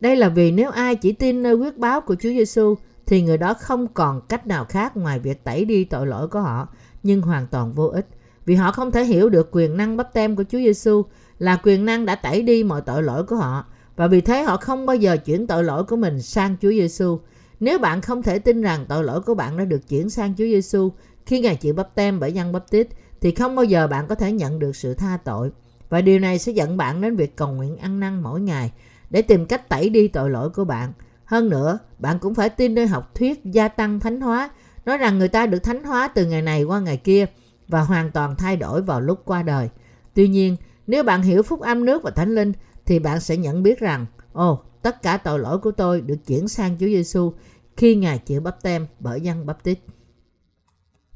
[0.00, 2.74] Đây là vì nếu ai chỉ tin nơi quyết báo của Chúa Giêsu
[3.06, 6.40] thì người đó không còn cách nào khác ngoài việc tẩy đi tội lỗi của
[6.40, 6.68] họ,
[7.02, 8.06] nhưng hoàn toàn vô ích.
[8.46, 11.04] Vì họ không thể hiểu được quyền năng bắp tem của Chúa Giêsu
[11.38, 13.64] là quyền năng đã tẩy đi mọi tội lỗi của họ
[13.96, 17.18] và vì thế họ không bao giờ chuyển tội lỗi của mình sang Chúa Giêsu.
[17.60, 20.44] Nếu bạn không thể tin rằng tội lỗi của bạn đã được chuyển sang Chúa
[20.44, 20.92] Giêsu
[21.26, 22.88] khi Ngài chịu bắp tem bởi dân bắp tít
[23.20, 25.50] thì không bao giờ bạn có thể nhận được sự tha tội.
[25.88, 28.72] Và điều này sẽ dẫn bạn đến việc cầu nguyện ăn năn mỗi ngày
[29.10, 30.92] để tìm cách tẩy đi tội lỗi của bạn.
[31.24, 34.50] Hơn nữa, bạn cũng phải tin nơi học thuyết gia tăng thánh hóa,
[34.84, 37.26] nói rằng người ta được thánh hóa từ ngày này qua ngày kia
[37.68, 39.68] và hoàn toàn thay đổi vào lúc qua đời.
[40.14, 40.56] Tuy nhiên,
[40.86, 42.52] nếu bạn hiểu phúc âm nước và thánh linh
[42.86, 46.48] thì bạn sẽ nhận biết rằng, ồ, tất cả tội lỗi của tôi được chuyển
[46.48, 47.32] sang Chúa Giêsu
[47.76, 49.78] khi Ngài chịu bắp tem bởi dân bắp tít.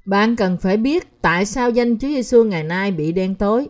[0.05, 3.68] Bạn cần phải biết tại sao danh Chúa Giêsu ngày nay bị đen tối.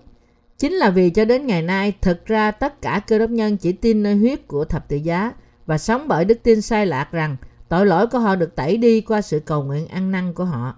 [0.58, 3.72] Chính là vì cho đến ngày nay, thực ra tất cả cơ đốc nhân chỉ
[3.72, 5.32] tin nơi huyết của thập tự giá
[5.68, 7.36] và sống bởi đức tin sai lạc rằng
[7.68, 10.74] tội lỗi của họ được tẩy đi qua sự cầu nguyện ăn năn của họ.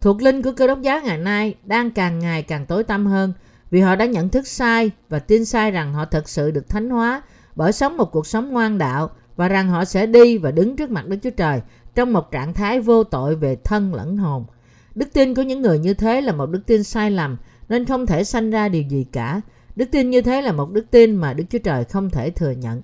[0.00, 3.32] Thuộc linh của cơ đốc giáo ngày nay đang càng ngày càng tối tăm hơn
[3.70, 6.90] vì họ đã nhận thức sai và tin sai rằng họ thật sự được thánh
[6.90, 7.22] hóa
[7.56, 10.90] bởi sống một cuộc sống ngoan đạo và rằng họ sẽ đi và đứng trước
[10.90, 11.60] mặt Đức Chúa Trời
[11.94, 14.44] trong một trạng thái vô tội về thân lẫn hồn.
[14.94, 17.36] Đức tin của những người như thế là một đức tin sai lầm
[17.68, 19.40] nên không thể sanh ra điều gì cả.
[19.76, 22.50] Đức tin như thế là một đức tin mà Đức Chúa Trời không thể thừa
[22.50, 22.82] nhận.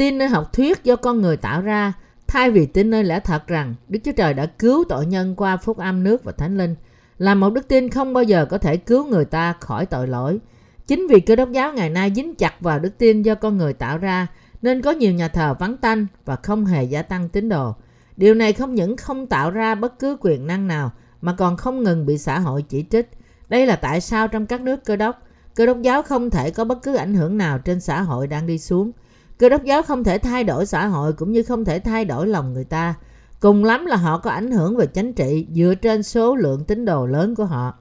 [0.00, 1.92] Tin nơi học thuyết do con người tạo ra
[2.26, 5.56] Thay vì tin nơi lẽ thật rằng Đức Chúa Trời đã cứu tội nhân qua
[5.56, 6.74] phúc âm nước và thánh linh,
[7.18, 10.38] là một đức tin không bao giờ có thể cứu người ta khỏi tội lỗi.
[10.86, 13.72] Chính vì cơ đốc giáo ngày nay dính chặt vào đức tin do con người
[13.72, 14.26] tạo ra,
[14.62, 17.74] nên có nhiều nhà thờ vắng tanh và không hề gia tăng tín đồ.
[18.16, 21.82] Điều này không những không tạo ra bất cứ quyền năng nào, mà còn không
[21.82, 23.10] ngừng bị xã hội chỉ trích.
[23.48, 25.22] Đây là tại sao trong các nước cơ đốc,
[25.54, 28.46] cơ đốc giáo không thể có bất cứ ảnh hưởng nào trên xã hội đang
[28.46, 28.92] đi xuống.
[29.40, 32.28] Cơ đốc giáo không thể thay đổi xã hội cũng như không thể thay đổi
[32.28, 32.94] lòng người ta.
[33.40, 36.84] Cùng lắm là họ có ảnh hưởng về chính trị dựa trên số lượng tín
[36.84, 37.74] đồ lớn của họ.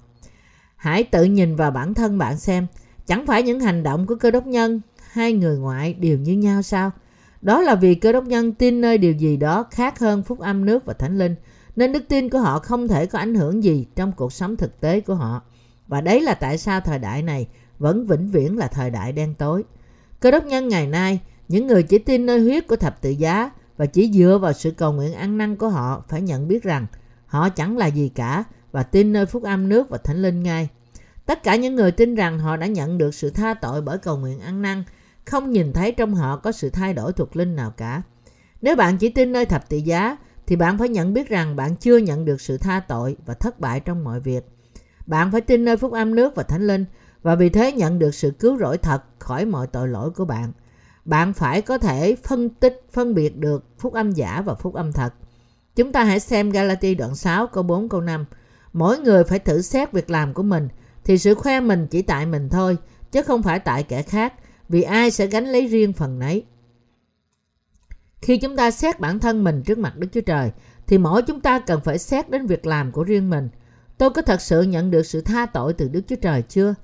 [0.76, 2.68] Hãy tự nhìn vào bản thân bạn xem,
[3.06, 6.62] chẳng phải những hành động của cơ đốc nhân hay người ngoại đều như nhau
[6.62, 6.92] sao?
[7.42, 10.66] Đó là vì cơ đốc nhân tin nơi điều gì đó khác hơn phúc âm
[10.66, 11.36] nước và thánh linh,
[11.76, 14.80] nên đức tin của họ không thể có ảnh hưởng gì trong cuộc sống thực
[14.80, 15.42] tế của họ.
[15.88, 17.48] Và đấy là tại sao thời đại này
[17.80, 19.64] vẫn vĩnh viễn là thời đại đen tối.
[20.20, 21.20] Cơ đốc nhân ngày nay,
[21.50, 24.72] những người chỉ tin nơi huyết của thập tự giá và chỉ dựa vào sự
[24.72, 26.88] cầu nguyện ăn năn của họ phải nhận biết rằng
[27.26, 30.70] họ chẳng là gì cả và tin nơi phúc âm nước và thánh linh ngay.
[31.26, 34.18] Tất cả những người tin rằng họ đã nhận được sự tha tội bởi cầu
[34.18, 34.84] nguyện ăn năn,
[35.26, 38.02] không nhìn thấy trong họ có sự thay đổi thuộc linh nào cả.
[38.62, 41.76] Nếu bạn chỉ tin nơi thập tự giá, thì bạn phải nhận biết rằng bạn
[41.76, 44.44] chưa nhận được sự tha tội và thất bại trong mọi việc.
[45.06, 46.86] Bạn phải tin nơi phúc âm nước và thánh linh
[47.22, 50.52] và vì thế nhận được sự cứu rỗi thật khỏi mọi tội lỗi của bạn.
[51.10, 54.92] Bạn phải có thể phân tích, phân biệt được phúc âm giả và phúc âm
[54.92, 55.14] thật.
[55.76, 58.26] Chúng ta hãy xem Galati đoạn 6 câu 4 câu 5.
[58.74, 60.68] Mỗi người phải thử xét việc làm của mình
[61.04, 62.78] thì sự khoe mình chỉ tại mình thôi
[63.12, 64.34] chứ không phải tại kẻ khác
[64.70, 66.46] vì ai sẽ gánh lấy riêng phần nấy.
[68.22, 70.52] Khi chúng ta xét bản thân mình trước mặt Đức Chúa Trời
[70.88, 73.50] thì mỗi chúng ta cần phải xét đến việc làm của riêng mình.
[73.98, 76.76] Tôi có thật sự nhận được sự tha tội từ Đức Chúa Trời chưa?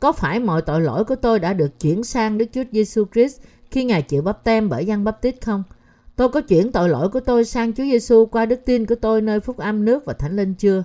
[0.00, 3.40] Có phải mọi tội lỗi của tôi đã được chuyển sang Đức Chúa Giêsu Christ
[3.74, 5.62] khi Ngài chịu bắp tem bởi dân bắp tít không?
[6.16, 9.22] Tôi có chuyển tội lỗi của tôi sang Chúa Giêsu qua đức tin của tôi
[9.22, 10.84] nơi phúc âm nước và thánh linh chưa?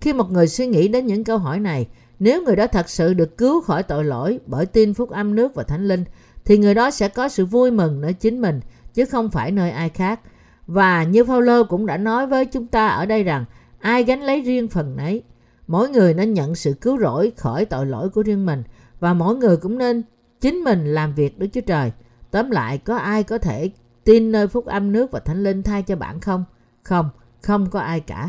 [0.00, 3.14] Khi một người suy nghĩ đến những câu hỏi này, nếu người đó thật sự
[3.14, 6.04] được cứu khỏi tội lỗi bởi tin phúc âm nước và thánh linh,
[6.44, 8.60] thì người đó sẽ có sự vui mừng nơi chính mình,
[8.94, 10.20] chứ không phải nơi ai khác.
[10.66, 13.44] Và như Phaolô cũng đã nói với chúng ta ở đây rằng,
[13.80, 15.22] ai gánh lấy riêng phần nấy.
[15.66, 18.62] Mỗi người nên nhận sự cứu rỗi khỏi tội lỗi của riêng mình
[19.00, 20.02] và mỗi người cũng nên
[20.40, 21.92] chính mình làm việc Đức Chúa Trời.
[22.34, 23.70] Tóm lại, có ai có thể
[24.04, 26.44] tin nơi phúc âm nước và thánh linh thay cho bạn không?
[26.82, 27.10] Không,
[27.42, 28.28] không có ai cả.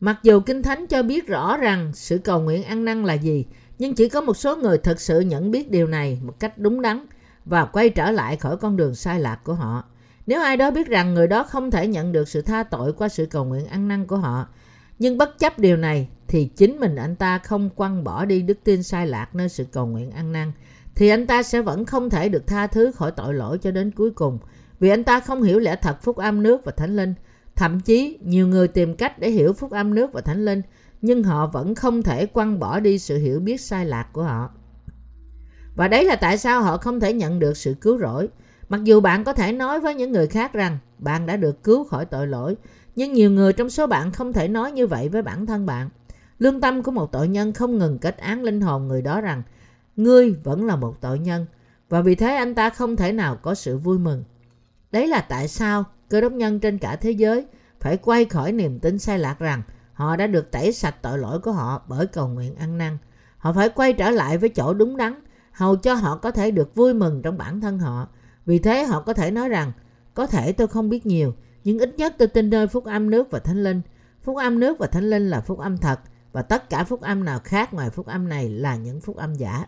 [0.00, 3.46] Mặc dù Kinh Thánh cho biết rõ rằng sự cầu nguyện ăn năn là gì,
[3.78, 6.82] nhưng chỉ có một số người thật sự nhận biết điều này một cách đúng
[6.82, 7.06] đắn
[7.44, 9.84] và quay trở lại khỏi con đường sai lạc của họ.
[10.26, 13.08] Nếu ai đó biết rằng người đó không thể nhận được sự tha tội qua
[13.08, 14.46] sự cầu nguyện ăn năn của họ,
[14.98, 18.58] nhưng bất chấp điều này thì chính mình anh ta không quăng bỏ đi đức
[18.64, 20.52] tin sai lạc nơi sự cầu nguyện ăn năn,
[20.96, 23.90] thì anh ta sẽ vẫn không thể được tha thứ khỏi tội lỗi cho đến
[23.90, 24.38] cuối cùng,
[24.80, 27.14] vì anh ta không hiểu lẽ thật phúc âm nước và thánh linh
[27.56, 30.62] Thậm chí, nhiều người tìm cách để hiểu phúc âm nước và thánh linh,
[31.02, 34.50] nhưng họ vẫn không thể quăng bỏ đi sự hiểu biết sai lạc của họ.
[35.76, 38.28] Và đấy là tại sao họ không thể nhận được sự cứu rỗi.
[38.68, 41.84] Mặc dù bạn có thể nói với những người khác rằng bạn đã được cứu
[41.84, 42.56] khỏi tội lỗi,
[42.96, 45.88] nhưng nhiều người trong số bạn không thể nói như vậy với bản thân bạn.
[46.38, 49.42] Lương tâm của một tội nhân không ngừng kết án linh hồn người đó rằng
[49.96, 51.46] ngươi vẫn là một tội nhân
[51.88, 54.24] và vì thế anh ta không thể nào có sự vui mừng.
[54.92, 57.46] Đấy là tại sao cơ đốc nhân trên cả thế giới
[57.80, 61.40] phải quay khỏi niềm tin sai lạc rằng họ đã được tẩy sạch tội lỗi
[61.40, 62.98] của họ bởi cầu nguyện ăn năn.
[63.38, 65.14] Họ phải quay trở lại với chỗ đúng đắn,
[65.52, 68.08] hầu cho họ có thể được vui mừng trong bản thân họ.
[68.46, 69.72] Vì thế họ có thể nói rằng,
[70.14, 73.30] có thể tôi không biết nhiều, nhưng ít nhất tôi tin nơi phúc âm nước
[73.30, 73.80] và thánh linh.
[74.22, 76.00] Phúc âm nước và thánh linh là phúc âm thật,
[76.32, 79.34] và tất cả phúc âm nào khác ngoài phúc âm này là những phúc âm
[79.34, 79.64] giả.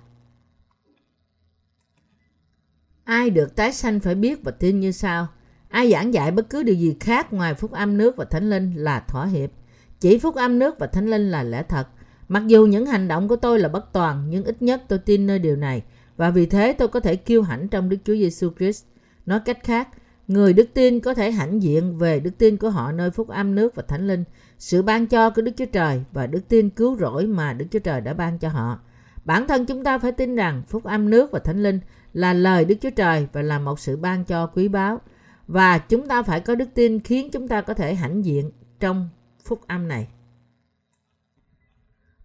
[3.08, 5.26] Ai được tái sanh phải biết và tin như sau.
[5.68, 8.72] Ai giảng dạy bất cứ điều gì khác ngoài phúc âm nước và thánh linh
[8.76, 9.50] là thỏa hiệp.
[10.00, 11.88] Chỉ phúc âm nước và thánh linh là lẽ thật.
[12.28, 15.26] Mặc dù những hành động của tôi là bất toàn, nhưng ít nhất tôi tin
[15.26, 15.82] nơi điều này.
[16.16, 18.84] Và vì thế tôi có thể kiêu hãnh trong Đức Chúa Giêsu Christ.
[19.26, 19.88] Nói cách khác,
[20.28, 23.54] người đức tin có thể hãnh diện về đức tin của họ nơi phúc âm
[23.54, 24.24] nước và thánh linh,
[24.58, 27.78] sự ban cho của Đức Chúa Trời và đức tin cứu rỗi mà Đức Chúa
[27.78, 28.78] Trời đã ban cho họ.
[29.24, 31.80] Bản thân chúng ta phải tin rằng phúc âm nước và thánh linh
[32.12, 35.00] là lời Đức Chúa Trời và là một sự ban cho quý báu.
[35.46, 39.08] Và chúng ta phải có đức tin khiến chúng ta có thể hãnh diện trong
[39.44, 40.08] phúc âm này.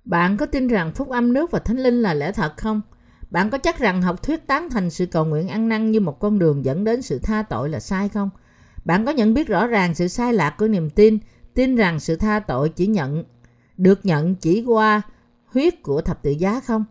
[0.06, 2.82] Bạn có tin rằng phúc âm nước và thánh linh là lẽ thật không?
[3.32, 6.20] Bạn có chắc rằng học thuyết tán thành sự cầu nguyện ăn năn như một
[6.20, 8.30] con đường dẫn đến sự tha tội là sai không?
[8.86, 11.18] Bạn có nhận biết rõ ràng sự sai lạc của niềm tin,
[11.54, 13.24] tin rằng sự tha tội chỉ nhận
[13.78, 15.02] được nhận chỉ qua
[15.46, 16.86] huyết của thập tự giá không?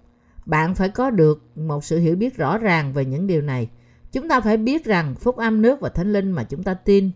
[0.47, 3.69] Bạn phải có được một sự hiểu biết rõ ràng về những điều này.
[4.13, 7.11] Chúng ta phải biết rằng phúc âm nước và thánh linh mà chúng ta tin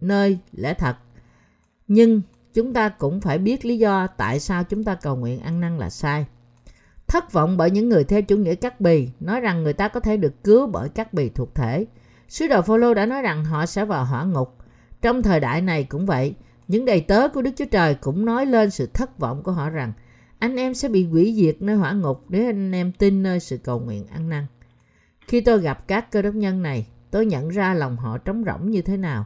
[0.00, 0.96] nơi lẽ thật.
[1.88, 2.22] Nhưng
[2.54, 5.78] chúng ta cũng phải biết lý do tại sao chúng ta cầu nguyện ăn năn
[5.78, 6.26] là sai.
[7.06, 10.00] Thất vọng bởi những người theo chủ nghĩa cắt bì, nói rằng người ta có
[10.00, 11.86] thể được cứu bởi cắt bì thuộc thể.
[12.28, 14.56] Sứ đồ Phaolô đã nói rằng họ sẽ vào hỏa ngục.
[15.02, 16.34] Trong thời đại này cũng vậy,
[16.68, 19.70] những đầy tớ của Đức Chúa Trời cũng nói lên sự thất vọng của họ
[19.70, 19.92] rằng
[20.38, 23.56] anh em sẽ bị hủy diệt nơi hỏa ngục nếu anh em tin nơi sự
[23.56, 24.46] cầu nguyện ăn năn.
[25.20, 28.70] Khi tôi gặp các cơ đốc nhân này, tôi nhận ra lòng họ trống rỗng
[28.70, 29.24] như thế nào.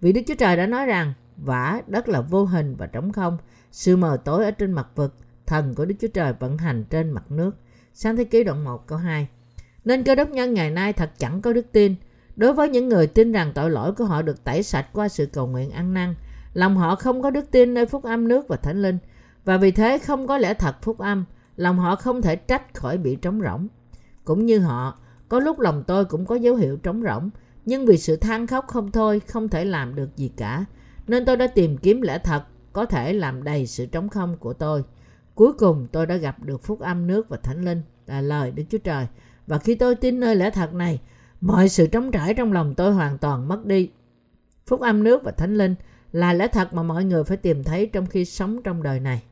[0.00, 3.38] Vì Đức Chúa Trời đã nói rằng vả đất là vô hình và trống không,
[3.72, 5.14] sự mờ tối ở trên mặt vực,
[5.46, 7.56] thần của Đức Chúa Trời vận hành trên mặt nước.
[7.94, 9.28] Sáng thế ký đoạn 1 câu 2
[9.84, 11.94] Nên cơ đốc nhân ngày nay thật chẳng có đức tin.
[12.36, 15.26] Đối với những người tin rằng tội lỗi của họ được tẩy sạch qua sự
[15.26, 16.14] cầu nguyện ăn năn,
[16.54, 18.98] lòng họ không có đức tin nơi phúc âm nước và thánh linh,
[19.44, 21.24] và vì thế không có lẽ thật phúc âm,
[21.56, 23.68] lòng họ không thể trách khỏi bị trống rỗng.
[24.24, 27.30] Cũng như họ, có lúc lòng tôi cũng có dấu hiệu trống rỗng,
[27.64, 30.64] nhưng vì sự than khóc không thôi, không thể làm được gì cả.
[31.06, 34.52] Nên tôi đã tìm kiếm lẽ thật, có thể làm đầy sự trống không của
[34.52, 34.84] tôi.
[35.34, 38.62] Cuối cùng tôi đã gặp được phúc âm nước và thánh linh, là lời Đức
[38.70, 39.06] Chúa Trời.
[39.46, 41.00] Và khi tôi tin nơi lẽ thật này,
[41.40, 43.90] mọi sự trống trải trong lòng tôi hoàn toàn mất đi.
[44.66, 45.74] Phúc âm nước và thánh linh
[46.12, 49.22] là lẽ thật mà mọi người phải tìm thấy trong khi sống trong đời này.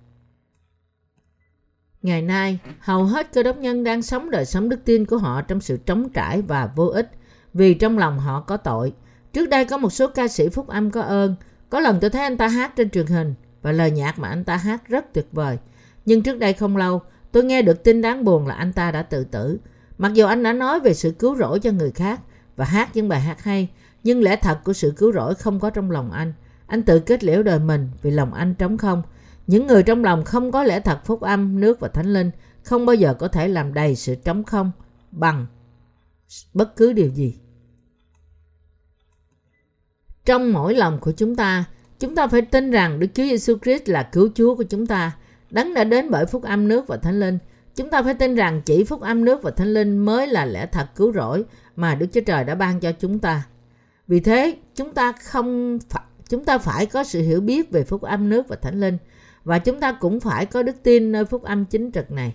[2.02, 5.42] Ngày nay, hầu hết cơ đốc nhân đang sống đời sống đức tin của họ
[5.42, 7.10] trong sự trống trải và vô ích
[7.54, 8.92] vì trong lòng họ có tội.
[9.32, 11.36] Trước đây có một số ca sĩ phúc âm có ơn.
[11.70, 14.44] Có lần tôi thấy anh ta hát trên truyền hình và lời nhạc mà anh
[14.44, 15.58] ta hát rất tuyệt vời.
[16.04, 19.02] Nhưng trước đây không lâu, tôi nghe được tin đáng buồn là anh ta đã
[19.02, 19.58] tự tử.
[19.98, 22.20] Mặc dù anh đã nói về sự cứu rỗi cho người khác
[22.56, 23.68] và hát những bài hát hay,
[24.04, 26.32] nhưng lẽ thật của sự cứu rỗi không có trong lòng anh.
[26.66, 29.02] Anh tự kết liễu đời mình vì lòng anh trống không.
[29.46, 32.30] Những người trong lòng không có lẽ thật phúc âm, nước và thánh linh
[32.62, 34.72] không bao giờ có thể làm đầy sự trống không
[35.10, 35.46] bằng
[36.54, 37.38] bất cứ điều gì.
[40.24, 41.64] Trong mỗi lòng của chúng ta,
[41.98, 45.16] chúng ta phải tin rằng Đức Chúa Giêsu Christ là cứu Chúa của chúng ta,
[45.50, 47.38] đấng đã đến bởi phúc âm nước và thánh linh.
[47.76, 50.66] Chúng ta phải tin rằng chỉ phúc âm nước và thánh linh mới là lẽ
[50.66, 51.44] thật cứu rỗi
[51.76, 53.46] mà Đức Chúa Trời đã ban cho chúng ta.
[54.08, 58.02] Vì thế, chúng ta không phải, chúng ta phải có sự hiểu biết về phúc
[58.02, 58.98] âm nước và thánh linh
[59.44, 62.34] và chúng ta cũng phải có đức tin nơi phúc âm chính trực này.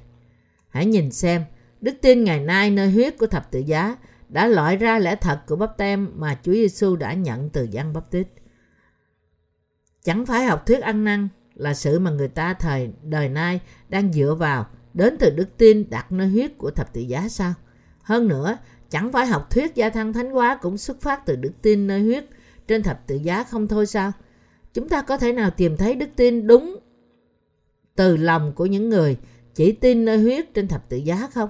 [0.69, 1.43] Hãy nhìn xem,
[1.81, 3.95] đức tin ngày nay nơi huyết của thập tự giá
[4.29, 7.93] đã loại ra lẽ thật của bắp tem mà Chúa Giêsu đã nhận từ Giăng
[7.93, 8.27] Bắp Tít.
[10.03, 14.13] Chẳng phải học thuyết ăn năn là sự mà người ta thời đời nay đang
[14.13, 17.53] dựa vào đến từ đức tin đặt nơi huyết của thập tự giá sao?
[18.01, 18.57] Hơn nữa,
[18.89, 22.01] chẳng phải học thuyết gia thăng thánh hóa cũng xuất phát từ đức tin nơi
[22.01, 22.25] huyết
[22.67, 24.11] trên thập tự giá không thôi sao?
[24.73, 26.79] Chúng ta có thể nào tìm thấy đức tin đúng
[27.97, 29.17] từ lòng của những người
[29.55, 31.49] chỉ tin nơi huyết trên thập tự giá không?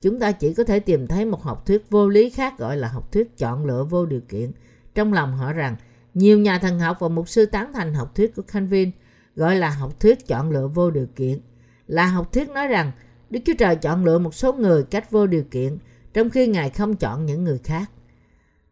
[0.00, 2.88] Chúng ta chỉ có thể tìm thấy một học thuyết vô lý khác gọi là
[2.88, 4.52] học thuyết chọn lựa vô điều kiện.
[4.94, 5.76] Trong lòng họ rằng,
[6.14, 8.90] nhiều nhà thần học và mục sư tán thành học thuyết của Calvin
[9.36, 11.40] gọi là học thuyết chọn lựa vô điều kiện.
[11.86, 12.92] Là học thuyết nói rằng,
[13.30, 15.78] Đức Chúa Trời chọn lựa một số người cách vô điều kiện,
[16.14, 17.90] trong khi Ngài không chọn những người khác.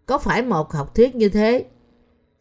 [0.07, 1.65] Có phải một học thuyết như thế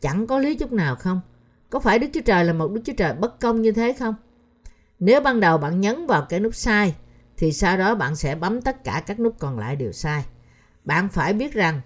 [0.01, 1.21] chẳng có lý chút nào không?
[1.69, 4.15] Có phải Đức Chúa Trời là một Đức Chúa Trời bất công như thế không?
[4.99, 6.95] Nếu ban đầu bạn nhấn vào cái nút sai,
[7.37, 10.25] thì sau đó bạn sẽ bấm tất cả các nút còn lại đều sai.
[10.85, 11.81] Bạn phải biết rằng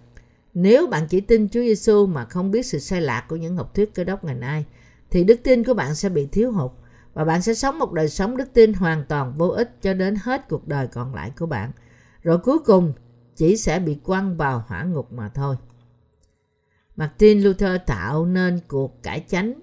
[0.54, 3.76] nếu bạn chỉ tin Chúa Giêsu mà không biết sự sai lạc của những học
[3.76, 4.65] thuyết cơ đốc ngày nay,
[5.12, 6.71] thì đức tin của bạn sẽ bị thiếu hụt
[7.13, 10.15] và bạn sẽ sống một đời sống đức tin hoàn toàn vô ích cho đến
[10.23, 11.71] hết cuộc đời còn lại của bạn.
[12.23, 12.93] Rồi cuối cùng
[13.36, 15.56] chỉ sẽ bị quăng vào hỏa ngục mà thôi.
[16.95, 19.54] Martin Luther tạo nên cuộc cải chánh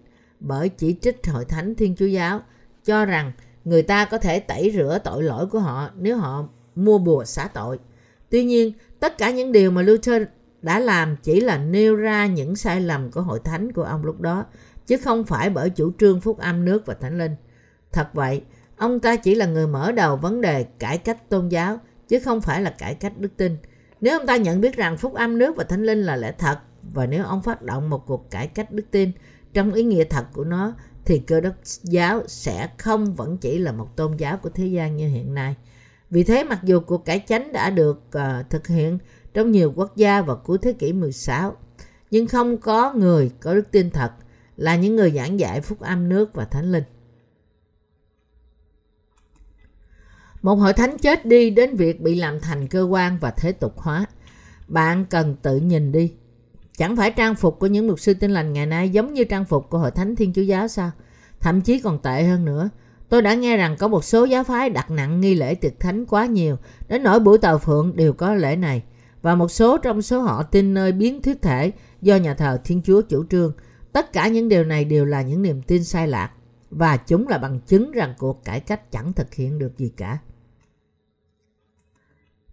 [0.41, 2.41] bởi chỉ trích hội thánh Thiên Chúa Giáo
[2.85, 3.33] cho rằng
[3.65, 7.49] người ta có thể tẩy rửa tội lỗi của họ nếu họ mua bùa xả
[7.55, 7.79] tội.
[8.31, 10.23] Tuy nhiên, tất cả những điều mà Luther
[10.63, 14.21] đã làm chỉ là nêu ra những sai lầm của hội thánh của ông lúc
[14.21, 14.45] đó,
[14.87, 17.37] chứ không phải bởi chủ trương phúc âm nước và thánh linh.
[17.93, 18.43] Thật vậy,
[18.77, 22.41] ông ta chỉ là người mở đầu vấn đề cải cách tôn giáo, chứ không
[22.41, 23.57] phải là cải cách đức tin.
[24.01, 26.59] Nếu ông ta nhận biết rằng phúc âm nước và thánh linh là lẽ thật,
[26.93, 29.13] và nếu ông phát động một cuộc cải cách đức tin
[29.53, 30.75] trong ý nghĩa thật của nó,
[31.11, 34.97] thì cơ đốc giáo sẽ không vẫn chỉ là một tôn giáo của thế gian
[34.97, 35.57] như hiện nay.
[36.11, 38.99] Vì thế mặc dù cuộc cải chánh đã được uh, thực hiện
[39.35, 41.57] trong nhiều quốc gia vào cuối thế kỷ 16,
[42.11, 44.13] nhưng không có người có đức tin thật
[44.57, 46.85] là những người giảng dạy phúc âm nước và thánh linh.
[50.43, 53.79] Một hội thánh chết đi đến việc bị làm thành cơ quan và thế tục
[53.79, 54.07] hóa.
[54.69, 56.13] Bạn cần tự nhìn đi.
[56.81, 59.45] Chẳng phải trang phục của những mục sư tin lành ngày nay giống như trang
[59.45, 60.91] phục của hội thánh Thiên Chúa Giáo sao?
[61.41, 62.71] Thậm chí còn tệ hơn nữa.
[63.09, 66.07] Tôi đã nghe rằng có một số giáo phái đặt nặng nghi lễ tiệc thánh
[66.07, 66.57] quá nhiều,
[66.89, 68.83] đến nỗi buổi tàu phượng đều có lễ này.
[69.23, 72.83] và một số trong số họ tin nơi biến thuyết thể do nhà thờ Thiên
[72.83, 73.53] Chúa chủ trương.
[73.93, 76.31] Tất cả những điều này đều là những niềm tin sai lạc
[76.71, 80.19] và chúng là bằng chứng rằng cuộc cải cách chẳng thực hiện được gì cả.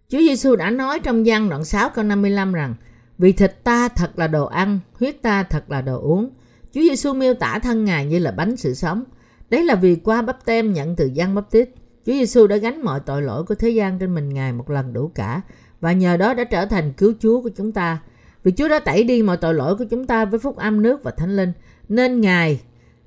[0.08, 2.74] Chúa Giêsu đã nói trong gian đoạn 6 câu 55 rằng
[3.18, 6.30] vì thịt ta thật là đồ ăn, huyết ta thật là đồ uống.
[6.74, 9.04] Chúa Giêsu miêu tả thân Ngài như là bánh sự sống.
[9.50, 11.68] Đấy là vì qua bắp tem nhận từ gian bắp tít,
[12.06, 14.92] Chúa Giêsu đã gánh mọi tội lỗi của thế gian trên mình Ngài một lần
[14.92, 15.40] đủ cả
[15.80, 17.98] và nhờ đó đã trở thành cứu Chúa của chúng ta.
[18.44, 21.02] Vì Chúa đã tẩy đi mọi tội lỗi của chúng ta với phúc âm nước
[21.02, 21.52] và thánh linh,
[21.88, 22.60] nên Ngài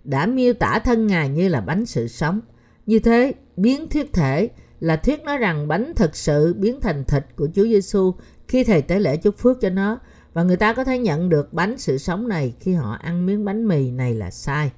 [0.03, 2.41] đã miêu tả thân Ngài như là bánh sự sống.
[2.85, 7.25] Như thế, biến thuyết thể là thuyết nói rằng bánh thực sự biến thành thịt
[7.35, 8.13] của Chúa Giêsu
[8.51, 9.99] khi thầy tế lễ chúc phước cho nó
[10.33, 13.45] và người ta có thể nhận được bánh sự sống này khi họ ăn miếng
[13.45, 14.71] bánh mì này là sai.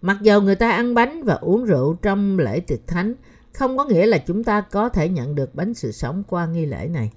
[0.00, 3.14] Mặc dầu người ta ăn bánh và uống rượu trong lễ tiệc thánh,
[3.52, 6.66] không có nghĩa là chúng ta có thể nhận được bánh sự sống qua nghi
[6.66, 7.10] lễ này.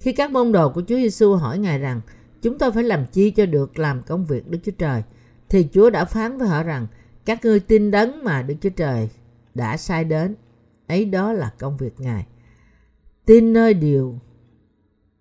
[0.00, 2.00] Khi các môn đồ của Chúa Giêsu hỏi Ngài rằng
[2.42, 5.02] chúng tôi phải làm chi cho được làm công việc Đức Chúa Trời,
[5.48, 6.86] thì Chúa đã phán với họ rằng
[7.24, 9.08] các ngươi tin đấng mà Đức Chúa Trời
[9.54, 10.34] đã sai đến,
[10.86, 12.26] ấy đó là công việc Ngài.
[13.26, 14.18] Tin nơi điều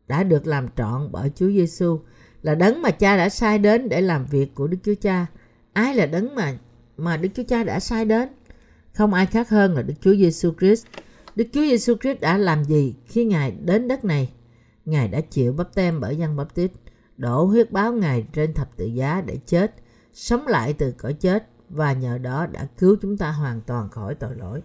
[0.10, 2.00] đã được làm trọn bởi Chúa Giêsu
[2.42, 5.26] là đấng mà Cha đã sai đến để làm việc của Đức Chúa Cha.
[5.74, 6.54] Ai là đấng mà
[6.98, 8.30] mà Đức Chúa Cha đã sai đến?
[8.94, 10.86] Không ai khác hơn là Đức Chúa Giêsu Christ.
[11.36, 14.32] Đức Chúa Giêsu Christ đã làm gì khi Ngài đến đất này?
[14.86, 16.72] Ngài đã chịu bắp tem bởi dân bắp tít,
[17.18, 19.76] đổ huyết báo Ngài trên thập tự giá để chết,
[20.14, 24.16] sống lại từ cõi chết và nhờ đó đã cứu chúng ta hoàn toàn khỏi
[24.16, 24.62] tội lỗi.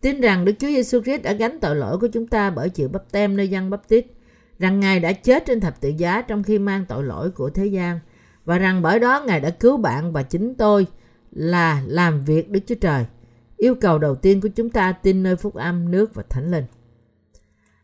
[0.00, 2.88] Tin rằng Đức Chúa Giêsu Christ đã gánh tội lỗi của chúng ta bởi chịu
[2.88, 4.06] bắp tem nơi dân bắp tít,
[4.60, 7.66] rằng Ngài đã chết trên thập tự giá trong khi mang tội lỗi của thế
[7.66, 8.00] gian
[8.44, 10.86] và rằng bởi đó Ngài đã cứu bạn và chính tôi
[11.30, 13.04] là làm việc Đức Chúa Trời.
[13.56, 16.64] Yêu cầu đầu tiên của chúng ta tin nơi phúc âm, nước và thánh linh.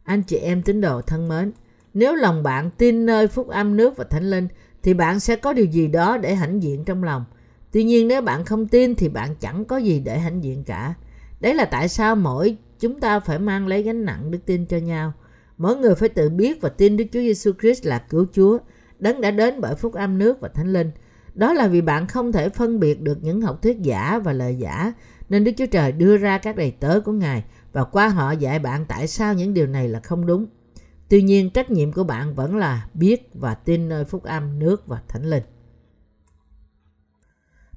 [0.04, 1.52] Anh chị em tín đồ thân mến,
[1.94, 4.48] nếu lòng bạn tin nơi phúc âm nước và thánh linh
[4.82, 7.24] thì bạn sẽ có điều gì đó để hãnh diện trong lòng.
[7.72, 10.94] Tuy nhiên nếu bạn không tin thì bạn chẳng có gì để hãnh diện cả.
[11.40, 14.76] Đấy là tại sao mỗi chúng ta phải mang lấy gánh nặng đức tin cho
[14.76, 15.12] nhau.
[15.58, 18.58] Mỗi người phải tự biết và tin Đức Chúa Giêsu Christ là cứu Chúa,
[18.98, 20.90] đấng đã đến bởi phúc âm nước và thánh linh.
[21.34, 24.56] Đó là vì bạn không thể phân biệt được những học thuyết giả và lời
[24.56, 24.92] giả,
[25.28, 28.58] nên Đức Chúa Trời đưa ra các đầy tớ của Ngài và qua họ dạy
[28.58, 30.46] bạn tại sao những điều này là không đúng.
[31.08, 34.86] Tuy nhiên, trách nhiệm của bạn vẫn là biết và tin nơi phúc âm, nước
[34.86, 35.42] và thánh linh.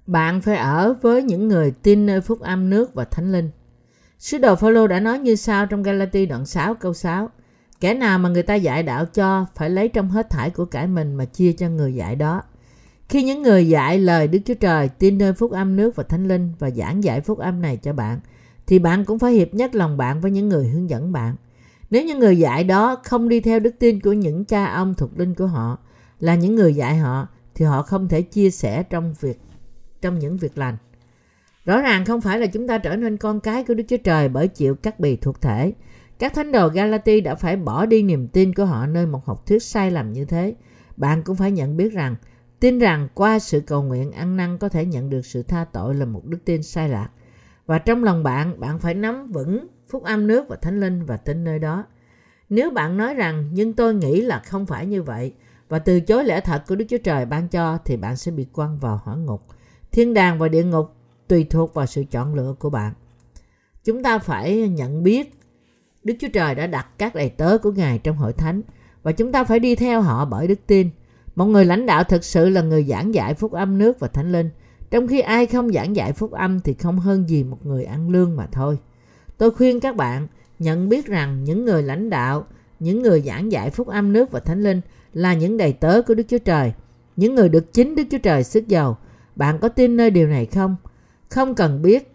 [0.08, 3.50] Bạn phải ở với những người tin nơi phúc âm, nước và thánh linh.
[4.20, 7.30] Sứ đồ Phaolô đã nói như sau trong Galati đoạn 6 câu 6.
[7.80, 10.88] Kẻ nào mà người ta dạy đạo cho phải lấy trong hết thải của cải
[10.88, 12.42] mình mà chia cho người dạy đó.
[13.10, 16.28] Khi những người dạy lời Đức Chúa Trời tin nơi phúc âm nước và thánh
[16.28, 18.20] linh và giảng dạy phúc âm này cho bạn,
[18.68, 21.36] thì bạn cũng phải hiệp nhất lòng bạn với những người hướng dẫn bạn.
[21.90, 25.20] Nếu những người dạy đó không đi theo đức tin của những cha ông thuộc
[25.20, 25.78] linh của họ,
[26.20, 29.40] là những người dạy họ, thì họ không thể chia sẻ trong việc
[30.02, 30.78] trong những việc lành.
[31.66, 34.30] Rõ ràng không phải là chúng ta trở nên con cái của Đức Chúa Trời
[34.30, 35.74] bởi chịu cắt bì thuộc thể.
[36.20, 39.46] Các thánh đồ Galati đã phải bỏ đi niềm tin của họ nơi một học
[39.46, 40.56] thuyết sai lầm như thế.
[40.98, 42.16] Bạn cũng phải nhận biết rằng
[42.60, 45.96] tin rằng qua sự cầu nguyện ăn năn có thể nhận được sự tha tội
[45.96, 47.10] là một đức tin sai lạc.
[47.66, 51.18] Và trong lòng bạn, bạn phải nắm vững phúc âm nước và thánh linh và
[51.18, 51.86] tin nơi đó.
[52.50, 55.34] Nếu bạn nói rằng nhưng tôi nghĩ là không phải như vậy
[55.70, 58.46] và từ chối lẽ thật của Đức Chúa Trời ban cho thì bạn sẽ bị
[58.46, 59.46] quăng vào hỏa ngục.
[59.92, 60.94] Thiên đàng và địa ngục
[61.28, 62.94] tùy thuộc vào sự chọn lựa của bạn.
[63.84, 65.39] Chúng ta phải nhận biết
[66.04, 68.62] Đức Chúa Trời đã đặt các đầy tớ của Ngài trong hội thánh
[69.04, 70.90] và chúng ta phải đi theo họ bởi đức tin.
[71.36, 74.32] Một người lãnh đạo thực sự là người giảng dạy phúc âm nước và thánh
[74.32, 74.50] linh.
[74.92, 78.10] Trong khi ai không giảng dạy phúc âm thì không hơn gì một người ăn
[78.10, 78.78] lương mà thôi.
[79.38, 80.28] Tôi khuyên các bạn
[80.60, 82.46] nhận biết rằng những người lãnh đạo,
[82.80, 84.82] những người giảng dạy phúc âm nước và thánh linh
[85.14, 86.74] là những đầy tớ của Đức Chúa Trời.
[87.16, 88.98] Những người được chính Đức Chúa Trời sức giàu.
[89.36, 90.76] Bạn có tin nơi điều này không?
[91.30, 92.12] Không cần biết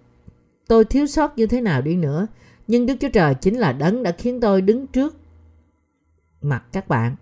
[0.68, 2.26] tôi thiếu sót như thế nào đi nữa.
[2.66, 5.16] Nhưng Đức Chúa Trời chính là đấng đã khiến tôi đứng trước
[6.42, 7.16] mặt các bạn.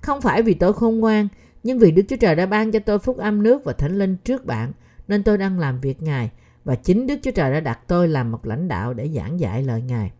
[0.00, 1.28] Không phải vì tôi khôn ngoan,
[1.62, 4.16] nhưng vì Đức Chúa Trời đã ban cho tôi phúc âm nước và thánh linh
[4.16, 4.72] trước bạn,
[5.08, 6.30] nên tôi đang làm việc Ngài
[6.64, 9.62] và chính Đức Chúa Trời đã đặt tôi làm một lãnh đạo để giảng dạy
[9.62, 10.12] lời Ngài.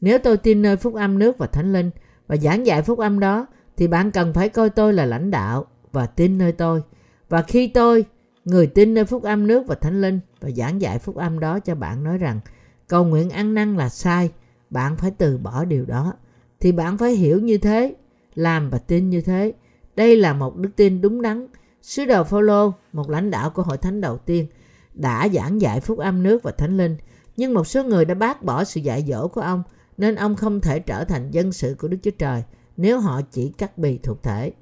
[0.00, 1.90] Nếu tôi tin nơi phúc âm nước và thánh linh
[2.26, 3.46] và giảng dạy phúc âm đó,
[3.76, 6.82] thì bạn cần phải coi tôi là lãnh đạo và tin nơi tôi.
[7.28, 8.04] Và khi tôi,
[8.44, 11.60] người tin nơi phúc âm nước và thánh linh và giảng dạy phúc âm đó
[11.60, 12.40] cho bạn nói rằng
[12.88, 14.30] cầu nguyện ăn năn là sai,
[14.70, 16.12] bạn phải từ bỏ điều đó.
[16.60, 17.94] Thì bạn phải hiểu như thế,
[18.34, 19.52] làm và tin như thế.
[19.96, 21.46] Đây là một đức tin đúng đắn.
[21.82, 24.46] Sứ đồ Phaolô, một lãnh đạo của hội thánh đầu tiên,
[24.94, 26.96] đã giảng dạy phúc âm nước và thánh linh,
[27.36, 29.62] nhưng một số người đã bác bỏ sự dạy dỗ của ông
[29.96, 32.42] nên ông không thể trở thành dân sự của Đức Chúa Trời
[32.76, 34.52] nếu họ chỉ cắt bì thuộc thể.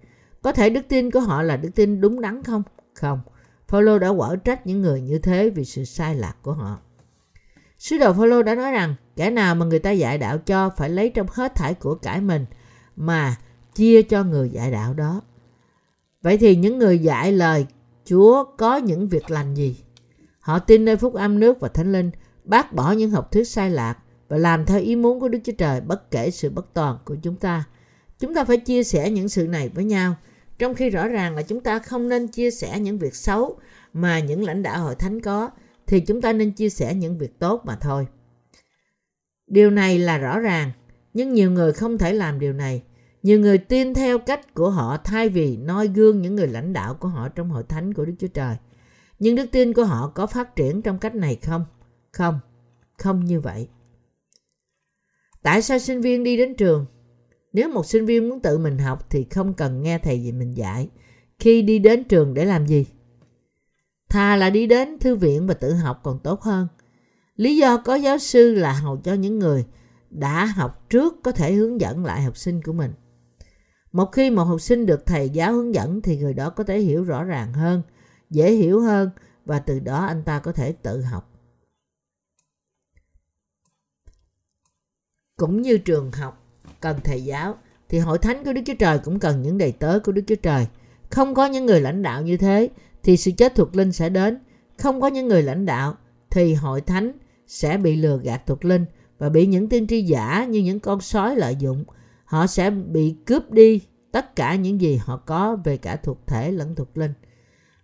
[0.42, 2.62] Có thể đức tin của họ là đức tin đúng đắn không?
[2.94, 3.20] Không.
[3.68, 6.78] Phaolô đã quở trách những người như thế vì sự sai lạc của họ.
[7.82, 10.90] Sứ đồ Phaolô đã nói rằng kẻ nào mà người ta dạy đạo cho phải
[10.90, 12.46] lấy trong hết thải của cải mình
[12.96, 13.36] mà
[13.74, 15.20] chia cho người dạy đạo đó.
[16.22, 17.66] Vậy thì những người dạy lời
[18.04, 19.76] Chúa có những việc lành gì?
[20.40, 22.10] Họ tin nơi phúc âm nước và thánh linh,
[22.44, 25.52] bác bỏ những học thuyết sai lạc và làm theo ý muốn của Đức Chúa
[25.58, 27.64] Trời bất kể sự bất toàn của chúng ta.
[28.18, 30.14] Chúng ta phải chia sẻ những sự này với nhau,
[30.58, 33.58] trong khi rõ ràng là chúng ta không nên chia sẻ những việc xấu
[33.92, 35.50] mà những lãnh đạo hội thánh có,
[35.86, 38.06] thì chúng ta nên chia sẻ những việc tốt mà thôi.
[39.46, 40.70] Điều này là rõ ràng,
[41.14, 42.82] nhưng nhiều người không thể làm điều này.
[43.22, 46.94] Nhiều người tin theo cách của họ thay vì noi gương những người lãnh đạo
[46.94, 48.56] của họ trong hội thánh của Đức Chúa Trời.
[49.18, 51.64] Nhưng đức tin của họ có phát triển trong cách này không?
[52.12, 52.40] Không,
[52.98, 53.68] không như vậy.
[55.42, 56.86] Tại sao sinh viên đi đến trường?
[57.52, 60.56] Nếu một sinh viên muốn tự mình học thì không cần nghe thầy gì mình
[60.56, 60.88] dạy.
[61.38, 62.86] Khi đi đến trường để làm gì?
[64.12, 66.68] Thà là đi đến thư viện và tự học còn tốt hơn.
[67.36, 69.66] Lý do có giáo sư là hầu cho những người
[70.10, 72.92] đã học trước có thể hướng dẫn lại học sinh của mình.
[73.92, 76.78] Một khi một học sinh được thầy giáo hướng dẫn thì người đó có thể
[76.78, 77.82] hiểu rõ ràng hơn,
[78.30, 79.10] dễ hiểu hơn
[79.44, 81.30] và từ đó anh ta có thể tự học.
[85.36, 86.44] Cũng như trường học
[86.80, 87.58] cần thầy giáo
[87.88, 90.34] thì hội thánh của Đức Chúa Trời cũng cần những đầy tớ của Đức Chúa
[90.42, 90.66] Trời.
[91.10, 92.70] Không có những người lãnh đạo như thế
[93.02, 94.38] thì sự chết thuộc linh sẽ đến.
[94.78, 95.94] Không có những người lãnh đạo
[96.30, 97.12] thì hội thánh
[97.46, 98.84] sẽ bị lừa gạt thuộc linh
[99.18, 101.84] và bị những tiên tri giả như những con sói lợi dụng.
[102.24, 103.80] Họ sẽ bị cướp đi
[104.12, 107.12] tất cả những gì họ có về cả thuộc thể lẫn thuộc linh.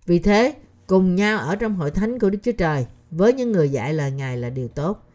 [0.07, 0.55] Vì thế,
[0.87, 4.11] cùng nhau ở trong hội thánh của Đức Chúa Trời với những người dạy lời
[4.11, 5.09] Ngài là điều tốt.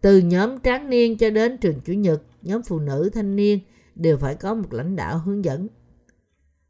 [0.00, 3.58] Từ nhóm tráng niên cho đến trường chủ nhật, nhóm phụ nữ thanh niên
[3.94, 5.68] đều phải có một lãnh đạo hướng dẫn.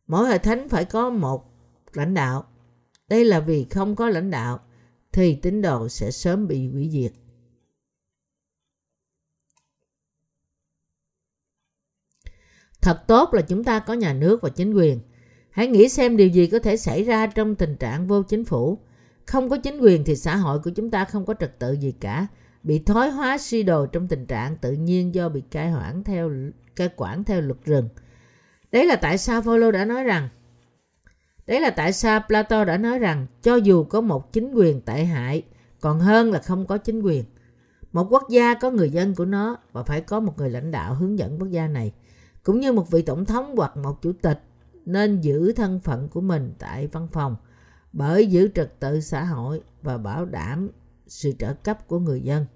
[0.07, 1.53] Mỗi hội thánh phải có một
[1.93, 2.45] lãnh đạo.
[3.11, 4.61] Đây là vì không có lãnh đạo,
[5.13, 7.13] thì tín đồ sẽ sớm bị hủy diệt.
[12.81, 15.01] Thật tốt là chúng ta có nhà nước và chính quyền.
[15.51, 18.79] Hãy nghĩ xem điều gì có thể xảy ra trong tình trạng vô chính phủ.
[19.27, 21.93] Không có chính quyền thì xã hội của chúng ta không có trật tự gì
[22.01, 22.27] cả.
[22.63, 26.31] Bị thoái hóa suy đồ trong tình trạng tự nhiên do bị cai hoãn theo,
[26.77, 27.89] cai quản theo luật rừng.
[28.73, 30.29] Đấy là tại sao Phaolô đã nói rằng
[31.51, 35.05] Đấy là tại sao Plato đã nói rằng cho dù có một chính quyền tệ
[35.05, 35.43] hại,
[35.81, 37.25] còn hơn là không có chính quyền.
[37.93, 40.95] Một quốc gia có người dân của nó và phải có một người lãnh đạo
[40.95, 41.93] hướng dẫn quốc gia này
[42.43, 44.41] cũng như một vị tổng thống hoặc một chủ tịch
[44.87, 47.37] nên giữ thân phận của mình tại văn phòng
[47.93, 50.69] bởi giữ trật tự xã hội và bảo đảm
[51.07, 52.47] sự trợ cấp của người dân.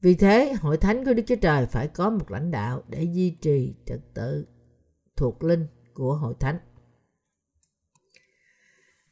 [0.00, 3.30] Vì thế, hội thánh của Đức Chúa Trời phải có một lãnh đạo để duy
[3.30, 4.46] trì trật tự
[5.16, 6.58] thuộc linh của hội thánh.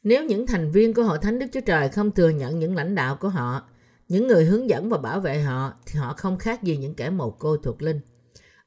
[0.05, 2.95] Nếu những thành viên của hội thánh Đức Chúa Trời không thừa nhận những lãnh
[2.95, 3.63] đạo của họ,
[4.07, 7.09] những người hướng dẫn và bảo vệ họ, thì họ không khác gì những kẻ
[7.09, 7.99] mồ côi thuộc linh.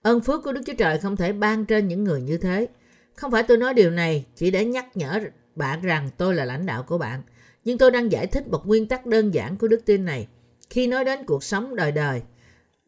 [0.03, 2.67] Ơn phước của Đức Chúa Trời không thể ban trên những người như thế.
[3.15, 5.21] Không phải tôi nói điều này chỉ để nhắc nhở
[5.55, 7.23] bạn rằng tôi là lãnh đạo của bạn.
[7.65, 10.27] Nhưng tôi đang giải thích một nguyên tắc đơn giản của đức tin này.
[10.71, 12.23] Khi nói đến cuộc sống đời đời,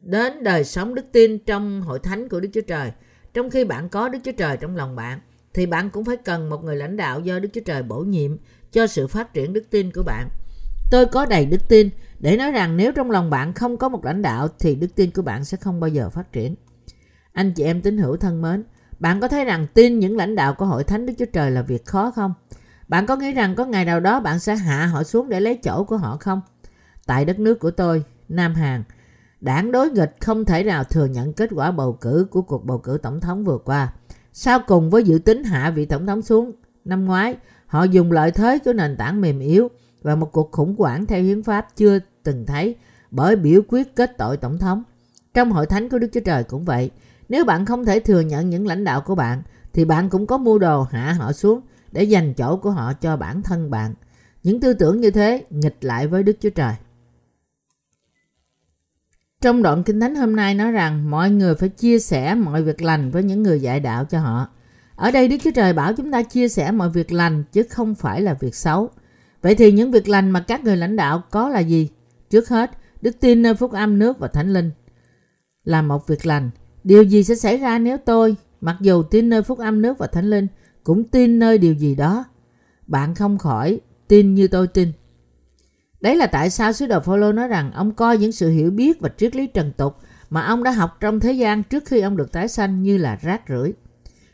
[0.00, 2.92] đến đời sống đức tin trong hội thánh của Đức Chúa Trời,
[3.34, 5.20] trong khi bạn có Đức Chúa Trời trong lòng bạn,
[5.54, 8.36] thì bạn cũng phải cần một người lãnh đạo do Đức Chúa Trời bổ nhiệm
[8.72, 10.28] cho sự phát triển đức tin của bạn.
[10.90, 11.90] Tôi có đầy đức tin
[12.20, 15.10] để nói rằng nếu trong lòng bạn không có một lãnh đạo thì đức tin
[15.10, 16.54] của bạn sẽ không bao giờ phát triển.
[17.32, 18.64] Anh chị em tín hữu thân mến,
[18.98, 21.62] bạn có thấy rằng tin những lãnh đạo của hội thánh Đức Chúa Trời là
[21.62, 22.34] việc khó không?
[22.88, 25.56] Bạn có nghĩ rằng có ngày nào đó bạn sẽ hạ họ xuống để lấy
[25.56, 26.40] chỗ của họ không?
[27.06, 28.84] Tại đất nước của tôi, Nam Hàn,
[29.40, 32.78] đảng đối nghịch không thể nào thừa nhận kết quả bầu cử của cuộc bầu
[32.78, 33.92] cử tổng thống vừa qua.
[34.32, 36.52] Sau cùng với dự tính hạ vị tổng thống xuống,
[36.84, 39.68] năm ngoái, họ dùng lợi thế của nền tảng mềm yếu
[40.02, 42.76] và một cuộc khủng hoảng theo hiến pháp chưa từng thấy
[43.10, 44.82] bởi biểu quyết kết tội tổng thống.
[45.34, 46.90] Trong hội thánh của Đức Chúa Trời cũng vậy.
[47.28, 50.38] Nếu bạn không thể thừa nhận những lãnh đạo của bạn, thì bạn cũng có
[50.38, 51.60] mua đồ hạ họ xuống
[51.92, 53.94] để dành chỗ của họ cho bản thân bạn.
[54.42, 56.74] Những tư tưởng như thế nghịch lại với Đức Chúa Trời.
[59.40, 62.82] Trong đoạn Kinh Thánh hôm nay nói rằng mọi người phải chia sẻ mọi việc
[62.82, 64.48] lành với những người dạy đạo cho họ.
[64.94, 67.94] Ở đây Đức Chúa Trời bảo chúng ta chia sẻ mọi việc lành chứ không
[67.94, 68.90] phải là việc xấu.
[69.42, 71.88] Vậy thì những việc lành mà các người lãnh đạo có là gì?
[72.30, 72.70] Trước hết,
[73.02, 74.70] đức tin nơi phúc âm nước và thánh linh
[75.64, 76.50] là một việc lành.
[76.84, 80.06] Điều gì sẽ xảy ra nếu tôi, mặc dù tin nơi phúc âm nước và
[80.06, 80.46] thánh linh,
[80.84, 82.24] cũng tin nơi điều gì đó?
[82.86, 84.92] Bạn không khỏi tin như tôi tin.
[86.00, 89.00] Đấy là tại sao sứ đồ Phaolô nói rằng ông coi những sự hiểu biết
[89.00, 89.96] và triết lý trần tục
[90.30, 93.18] mà ông đã học trong thế gian trước khi ông được tái sanh như là
[93.22, 93.72] rác rưởi.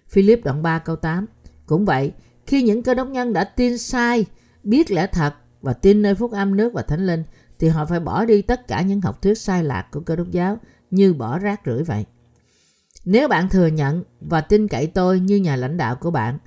[0.09, 1.27] Philip đoạn 3 câu 8.
[1.67, 2.13] Cũng vậy,
[2.47, 4.27] khi những cơ đốc nhân đã tin sai,
[4.63, 7.25] biết lẽ thật và tin nơi phúc âm nước và thánh linh,
[7.59, 10.31] thì họ phải bỏ đi tất cả những học thuyết sai lạc của cơ đốc
[10.31, 10.59] giáo
[10.91, 12.05] như bỏ rác rưởi vậy.
[13.05, 16.39] Nếu bạn thừa nhận và tin cậy tôi như nhà lãnh đạo của bạn,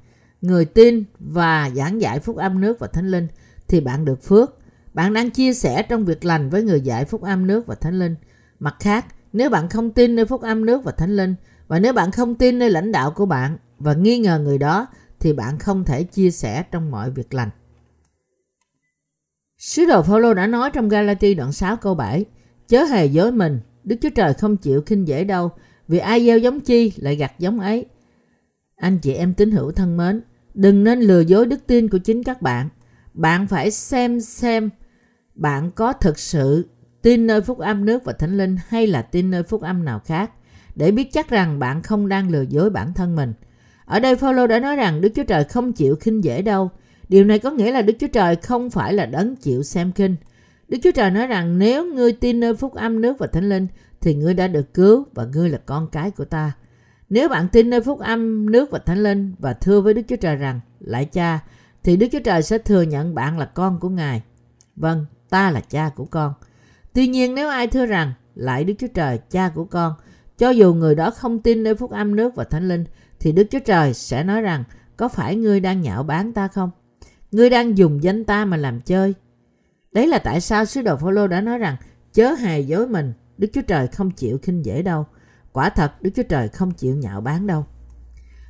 [0.41, 3.27] người tin và giảng dạy phúc âm nước và thánh linh,
[3.67, 4.58] thì bạn được phước.
[4.93, 7.99] Bạn đang chia sẻ trong việc lành với người dạy phúc âm nước và thánh
[7.99, 8.15] linh.
[8.59, 11.35] Mặt khác, nếu bạn không tin nơi phúc âm nước và thánh linh,
[11.67, 14.87] và nếu bạn không tin nơi lãnh đạo của bạn và nghi ngờ người đó,
[15.19, 17.49] thì bạn không thể chia sẻ trong mọi việc lành.
[19.57, 22.25] Sứ đồ Phaolô đã nói trong Galati đoạn 6 câu 7,
[22.67, 25.51] chớ hề dối mình, Đức Chúa Trời không chịu khinh dễ đâu,
[25.87, 27.85] vì ai gieo giống chi lại gặt giống ấy.
[28.75, 30.21] Anh chị em tín hữu thân mến,
[30.53, 32.69] đừng nên lừa dối đức tin của chính các bạn.
[33.13, 34.69] Bạn phải xem xem
[35.39, 36.67] bạn có thực sự
[37.01, 39.99] tin nơi phúc âm nước và thánh linh hay là tin nơi phúc âm nào
[40.05, 40.31] khác
[40.75, 43.33] để biết chắc rằng bạn không đang lừa dối bản thân mình.
[43.85, 46.69] Ở đây Phaolô đã nói rằng Đức Chúa Trời không chịu khinh dễ đâu.
[47.09, 50.15] Điều này có nghĩa là Đức Chúa Trời không phải là đấng chịu xem khinh.
[50.67, 53.67] Đức Chúa Trời nói rằng nếu ngươi tin nơi phúc âm nước và thánh linh
[54.01, 56.51] thì ngươi đã được cứu và ngươi là con cái của ta.
[57.09, 60.15] Nếu bạn tin nơi phúc âm nước và thánh linh và thưa với Đức Chúa
[60.15, 61.39] Trời rằng lại cha
[61.83, 64.21] thì Đức Chúa Trời sẽ thừa nhận bạn là con của Ngài.
[64.75, 66.33] Vâng, ta là cha của con.
[66.93, 69.93] Tuy nhiên nếu ai thưa rằng lại Đức Chúa Trời cha của con
[70.37, 72.85] cho dù người đó không tin nơi phúc âm nước và thánh linh
[73.19, 74.63] thì Đức Chúa Trời sẽ nói rằng
[74.97, 76.71] có phải ngươi đang nhạo báng ta không?
[77.31, 79.13] Ngươi đang dùng danh ta mà làm chơi.
[79.91, 81.75] Đấy là tại sao sứ đồ Phaolô đã nói rằng
[82.13, 85.05] chớ hề dối mình, Đức Chúa Trời không chịu khinh dễ đâu.
[85.51, 87.65] Quả thật Đức Chúa Trời không chịu nhạo báng đâu.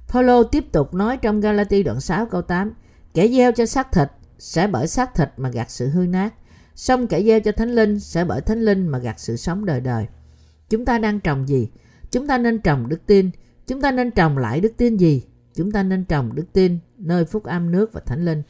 [0.07, 2.73] Phaolô tiếp tục nói trong Galati đoạn 6 câu 8
[3.13, 4.07] Kẻ gieo cho xác thịt
[4.39, 6.33] sẽ bởi xác thịt mà gặt sự hư nát.
[6.79, 9.81] Xong kẻ gieo cho thánh linh sẽ bởi thánh linh mà gặt sự sống đời
[9.81, 10.07] đời.
[10.69, 11.69] Chúng ta đang trồng gì?
[12.11, 13.29] Chúng ta nên trồng đức tin.
[13.67, 15.23] Chúng ta nên trồng lại đức tin gì?
[15.55, 18.43] Chúng ta nên trồng đức tin nơi phúc âm nước và thánh linh.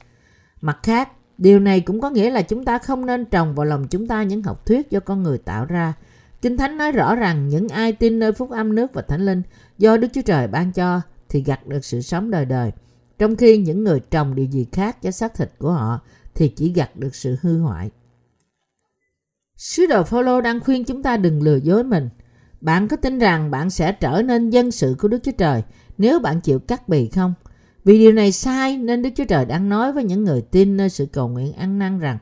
[0.62, 3.88] Mặt khác, điều này cũng có nghĩa là chúng ta không nên trồng vào lòng
[3.88, 5.94] chúng ta những học thuyết do con người tạo ra.
[6.42, 9.42] Kinh Thánh nói rõ rằng những ai tin nơi phúc âm nước và thánh linh
[9.78, 12.72] do Đức Chúa Trời ban cho thì gặt được sự sống đời đời.
[13.20, 16.00] Trong khi những người trồng điều gì khác cho xác thịt của họ
[16.36, 17.92] thì chỉ gặt được sự hư hoại.
[19.60, 22.10] Sứ đồ Phaolô đang khuyên chúng ta đừng lừa dối mình.
[22.62, 25.64] Bạn có tin rằng bạn sẽ trở nên dân sự của Đức Chúa Trời
[25.98, 27.34] nếu bạn chịu cắt bì không?
[27.86, 30.90] Vì điều này sai nên Đức Chúa Trời đang nói với những người tin nơi
[30.90, 32.18] sự cầu nguyện ăn năn rằng,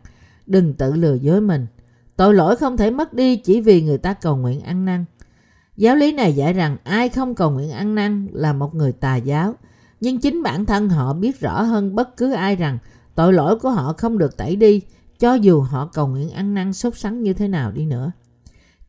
[0.46, 1.68] đừng tự lừa dối mình.
[2.16, 5.06] Tội lỗi không thể mất đi chỉ vì người ta cầu nguyện ăn năn.
[5.76, 9.16] Giáo lý này dạy rằng ai không cầu nguyện ăn năn là một người tà
[9.16, 9.56] giáo.
[10.02, 12.78] Nhưng chính bản thân họ biết rõ hơn bất cứ ai rằng
[13.16, 14.82] tội lỗi của họ không được tẩy đi
[15.20, 18.12] cho dù họ cầu nguyện ăn năn sốt sắng như thế nào đi nữa.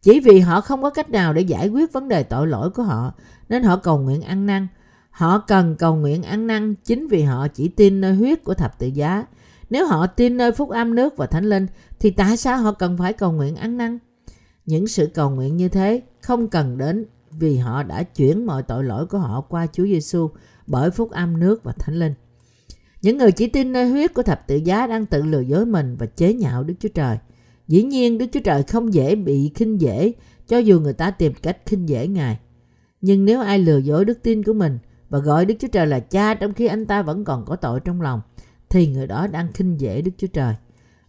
[0.02, 2.82] Chỉ vì họ không có cách nào để giải quyết vấn đề tội lỗi của
[2.82, 3.12] họ,
[3.48, 4.66] nên họ cầu nguyện ăn năn.
[5.10, 8.78] Họ cần cầu nguyện ăn năn chính vì họ chỉ tin nơi huyết của thập
[8.78, 9.26] tự giá.
[9.70, 11.66] Nếu họ tin nơi phúc âm nước và thánh linh,
[12.00, 13.98] thì tại sao họ cần phải cầu nguyện ăn năn?
[14.66, 18.84] Những sự cầu nguyện như thế không cần đến vì họ đã chuyển mọi tội
[18.84, 20.30] lỗi của họ qua Chúa Giêsu
[20.66, 22.14] bởi phúc âm nước và thánh linh.
[23.02, 25.96] Những người chỉ tin nơi huyết của thập tự giá đang tự lừa dối mình
[25.98, 27.18] và chế nhạo Đức Chúa Trời.
[27.68, 30.12] Dĩ nhiên Đức Chúa Trời không dễ bị khinh dễ
[30.48, 32.38] cho dù người ta tìm cách khinh dễ Ngài.
[33.00, 34.78] Nhưng nếu ai lừa dối đức tin của mình
[35.08, 37.80] và gọi Đức Chúa Trời là cha trong khi anh ta vẫn còn có tội
[37.80, 38.20] trong lòng,
[38.68, 40.54] thì người đó đang khinh dễ Đức Chúa Trời.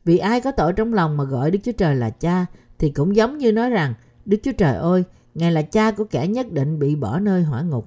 [0.06, 2.46] Vì ai có tội trong lòng mà gọi Đức Chúa Trời là cha
[2.80, 3.94] thì cũng giống như nói rằng
[4.26, 5.04] Đức Chúa Trời ơi,
[5.36, 7.86] Ngài là cha của kẻ nhất định bị bỏ nơi hỏa ngục.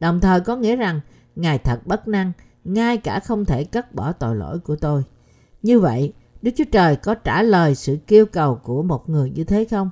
[0.00, 1.00] Đồng thời có nghĩa rằng
[1.36, 2.32] Ngài thật bất năng,
[2.68, 5.04] ngay cả không thể cất bỏ tội lỗi của tôi.
[5.62, 6.12] Như vậy,
[6.42, 9.90] Đức Chúa Trời có trả lời sự kêu cầu của một người như thế không?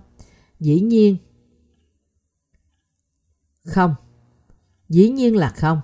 [0.61, 1.16] Dĩ nhiên
[3.66, 3.95] không.
[4.89, 5.81] Dĩ nhiên là không.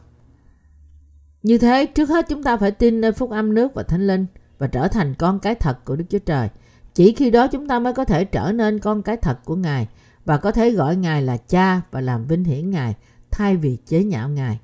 [1.43, 4.26] Như thế, trước hết chúng ta phải tin nơi phúc âm nước và thánh linh
[4.59, 6.49] và trở thành con cái thật của Đức Chúa Trời.
[6.95, 9.88] Chỉ khi đó chúng ta mới có thể trở nên con cái thật của Ngài
[10.24, 12.95] và có thể gọi Ngài là cha và làm vinh hiển Ngài
[13.30, 14.61] thay vì chế nhạo Ngài.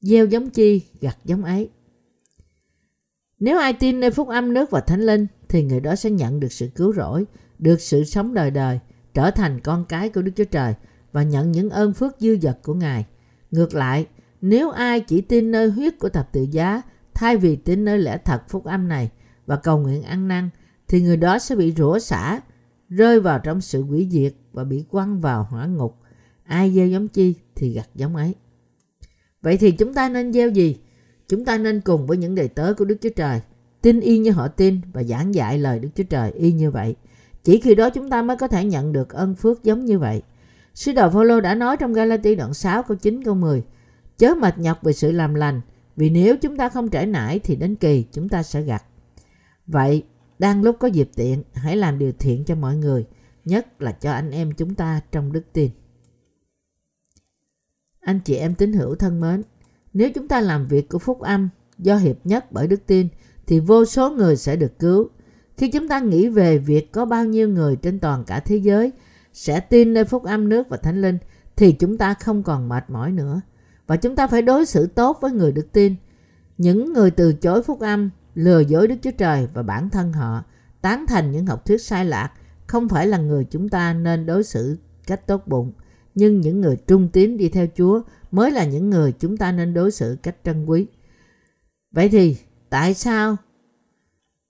[0.00, 1.70] Gieo giống chi, gặt giống ấy.
[3.38, 6.40] Nếu ai tin nơi phúc âm nước và thánh linh thì người đó sẽ nhận
[6.40, 7.24] được sự cứu rỗi,
[7.58, 8.80] được sự sống đời đời,
[9.14, 10.74] trở thành con cái của Đức Chúa Trời
[11.12, 13.06] và nhận những ơn phước dư dật của Ngài.
[13.50, 14.06] Ngược lại,
[14.40, 16.82] nếu ai chỉ tin nơi huyết của thập tự giá
[17.14, 19.10] thay vì tin nơi lẽ thật phúc âm này
[19.46, 20.50] và cầu nguyện ăn năn
[20.88, 22.40] thì người đó sẽ bị rủa xả,
[22.88, 25.96] rơi vào trong sự quỷ diệt và bị quăng vào hỏa ngục.
[26.44, 28.34] Ai gieo giống chi thì gặt giống ấy.
[29.46, 30.76] Vậy thì chúng ta nên gieo gì?
[31.28, 33.40] Chúng ta nên cùng với những đầy tớ của Đức Chúa Trời,
[33.82, 36.96] tin y như họ tin và giảng dạy lời Đức Chúa Trời y như vậy.
[37.44, 40.22] Chỉ khi đó chúng ta mới có thể nhận được ơn phước giống như vậy.
[40.74, 43.62] Sứ đồ Phaolô đã nói trong Galati đoạn 6 câu 9 câu 10
[44.18, 45.60] Chớ mệt nhọc về sự làm lành
[45.96, 48.84] vì nếu chúng ta không trải nải thì đến kỳ chúng ta sẽ gặt.
[49.66, 50.02] Vậy,
[50.38, 53.06] đang lúc có dịp tiện, hãy làm điều thiện cho mọi người,
[53.44, 55.70] nhất là cho anh em chúng ta trong đức tin.
[58.06, 59.42] Anh chị em tín hữu thân mến,
[59.92, 61.48] nếu chúng ta làm việc của phúc âm
[61.78, 63.08] do hiệp nhất bởi đức tin
[63.46, 65.08] thì vô số người sẽ được cứu.
[65.56, 68.92] Khi chúng ta nghĩ về việc có bao nhiêu người trên toàn cả thế giới
[69.32, 71.18] sẽ tin nơi phúc âm nước và thánh linh
[71.56, 73.40] thì chúng ta không còn mệt mỏi nữa.
[73.86, 75.94] Và chúng ta phải đối xử tốt với người đức tin.
[76.58, 80.44] Những người từ chối phúc âm, lừa dối Đức Chúa Trời và bản thân họ,
[80.80, 82.32] tán thành những học thuyết sai lạc,
[82.66, 85.72] không phải là người chúng ta nên đối xử cách tốt bụng.
[86.16, 89.74] Nhưng những người trung tín đi theo Chúa mới là những người chúng ta nên
[89.74, 90.86] đối xử cách trân quý.
[91.92, 92.36] Vậy thì
[92.70, 93.36] tại sao?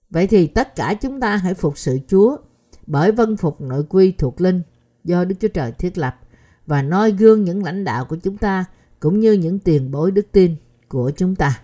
[0.09, 2.37] Vậy thì tất cả chúng ta hãy phục sự Chúa
[2.85, 4.61] bởi vân phục nội quy thuộc linh
[5.03, 6.19] do Đức Chúa Trời thiết lập
[6.65, 8.65] và noi gương những lãnh đạo của chúng ta
[8.99, 10.55] cũng như những tiền bối đức tin
[10.87, 11.61] của chúng ta.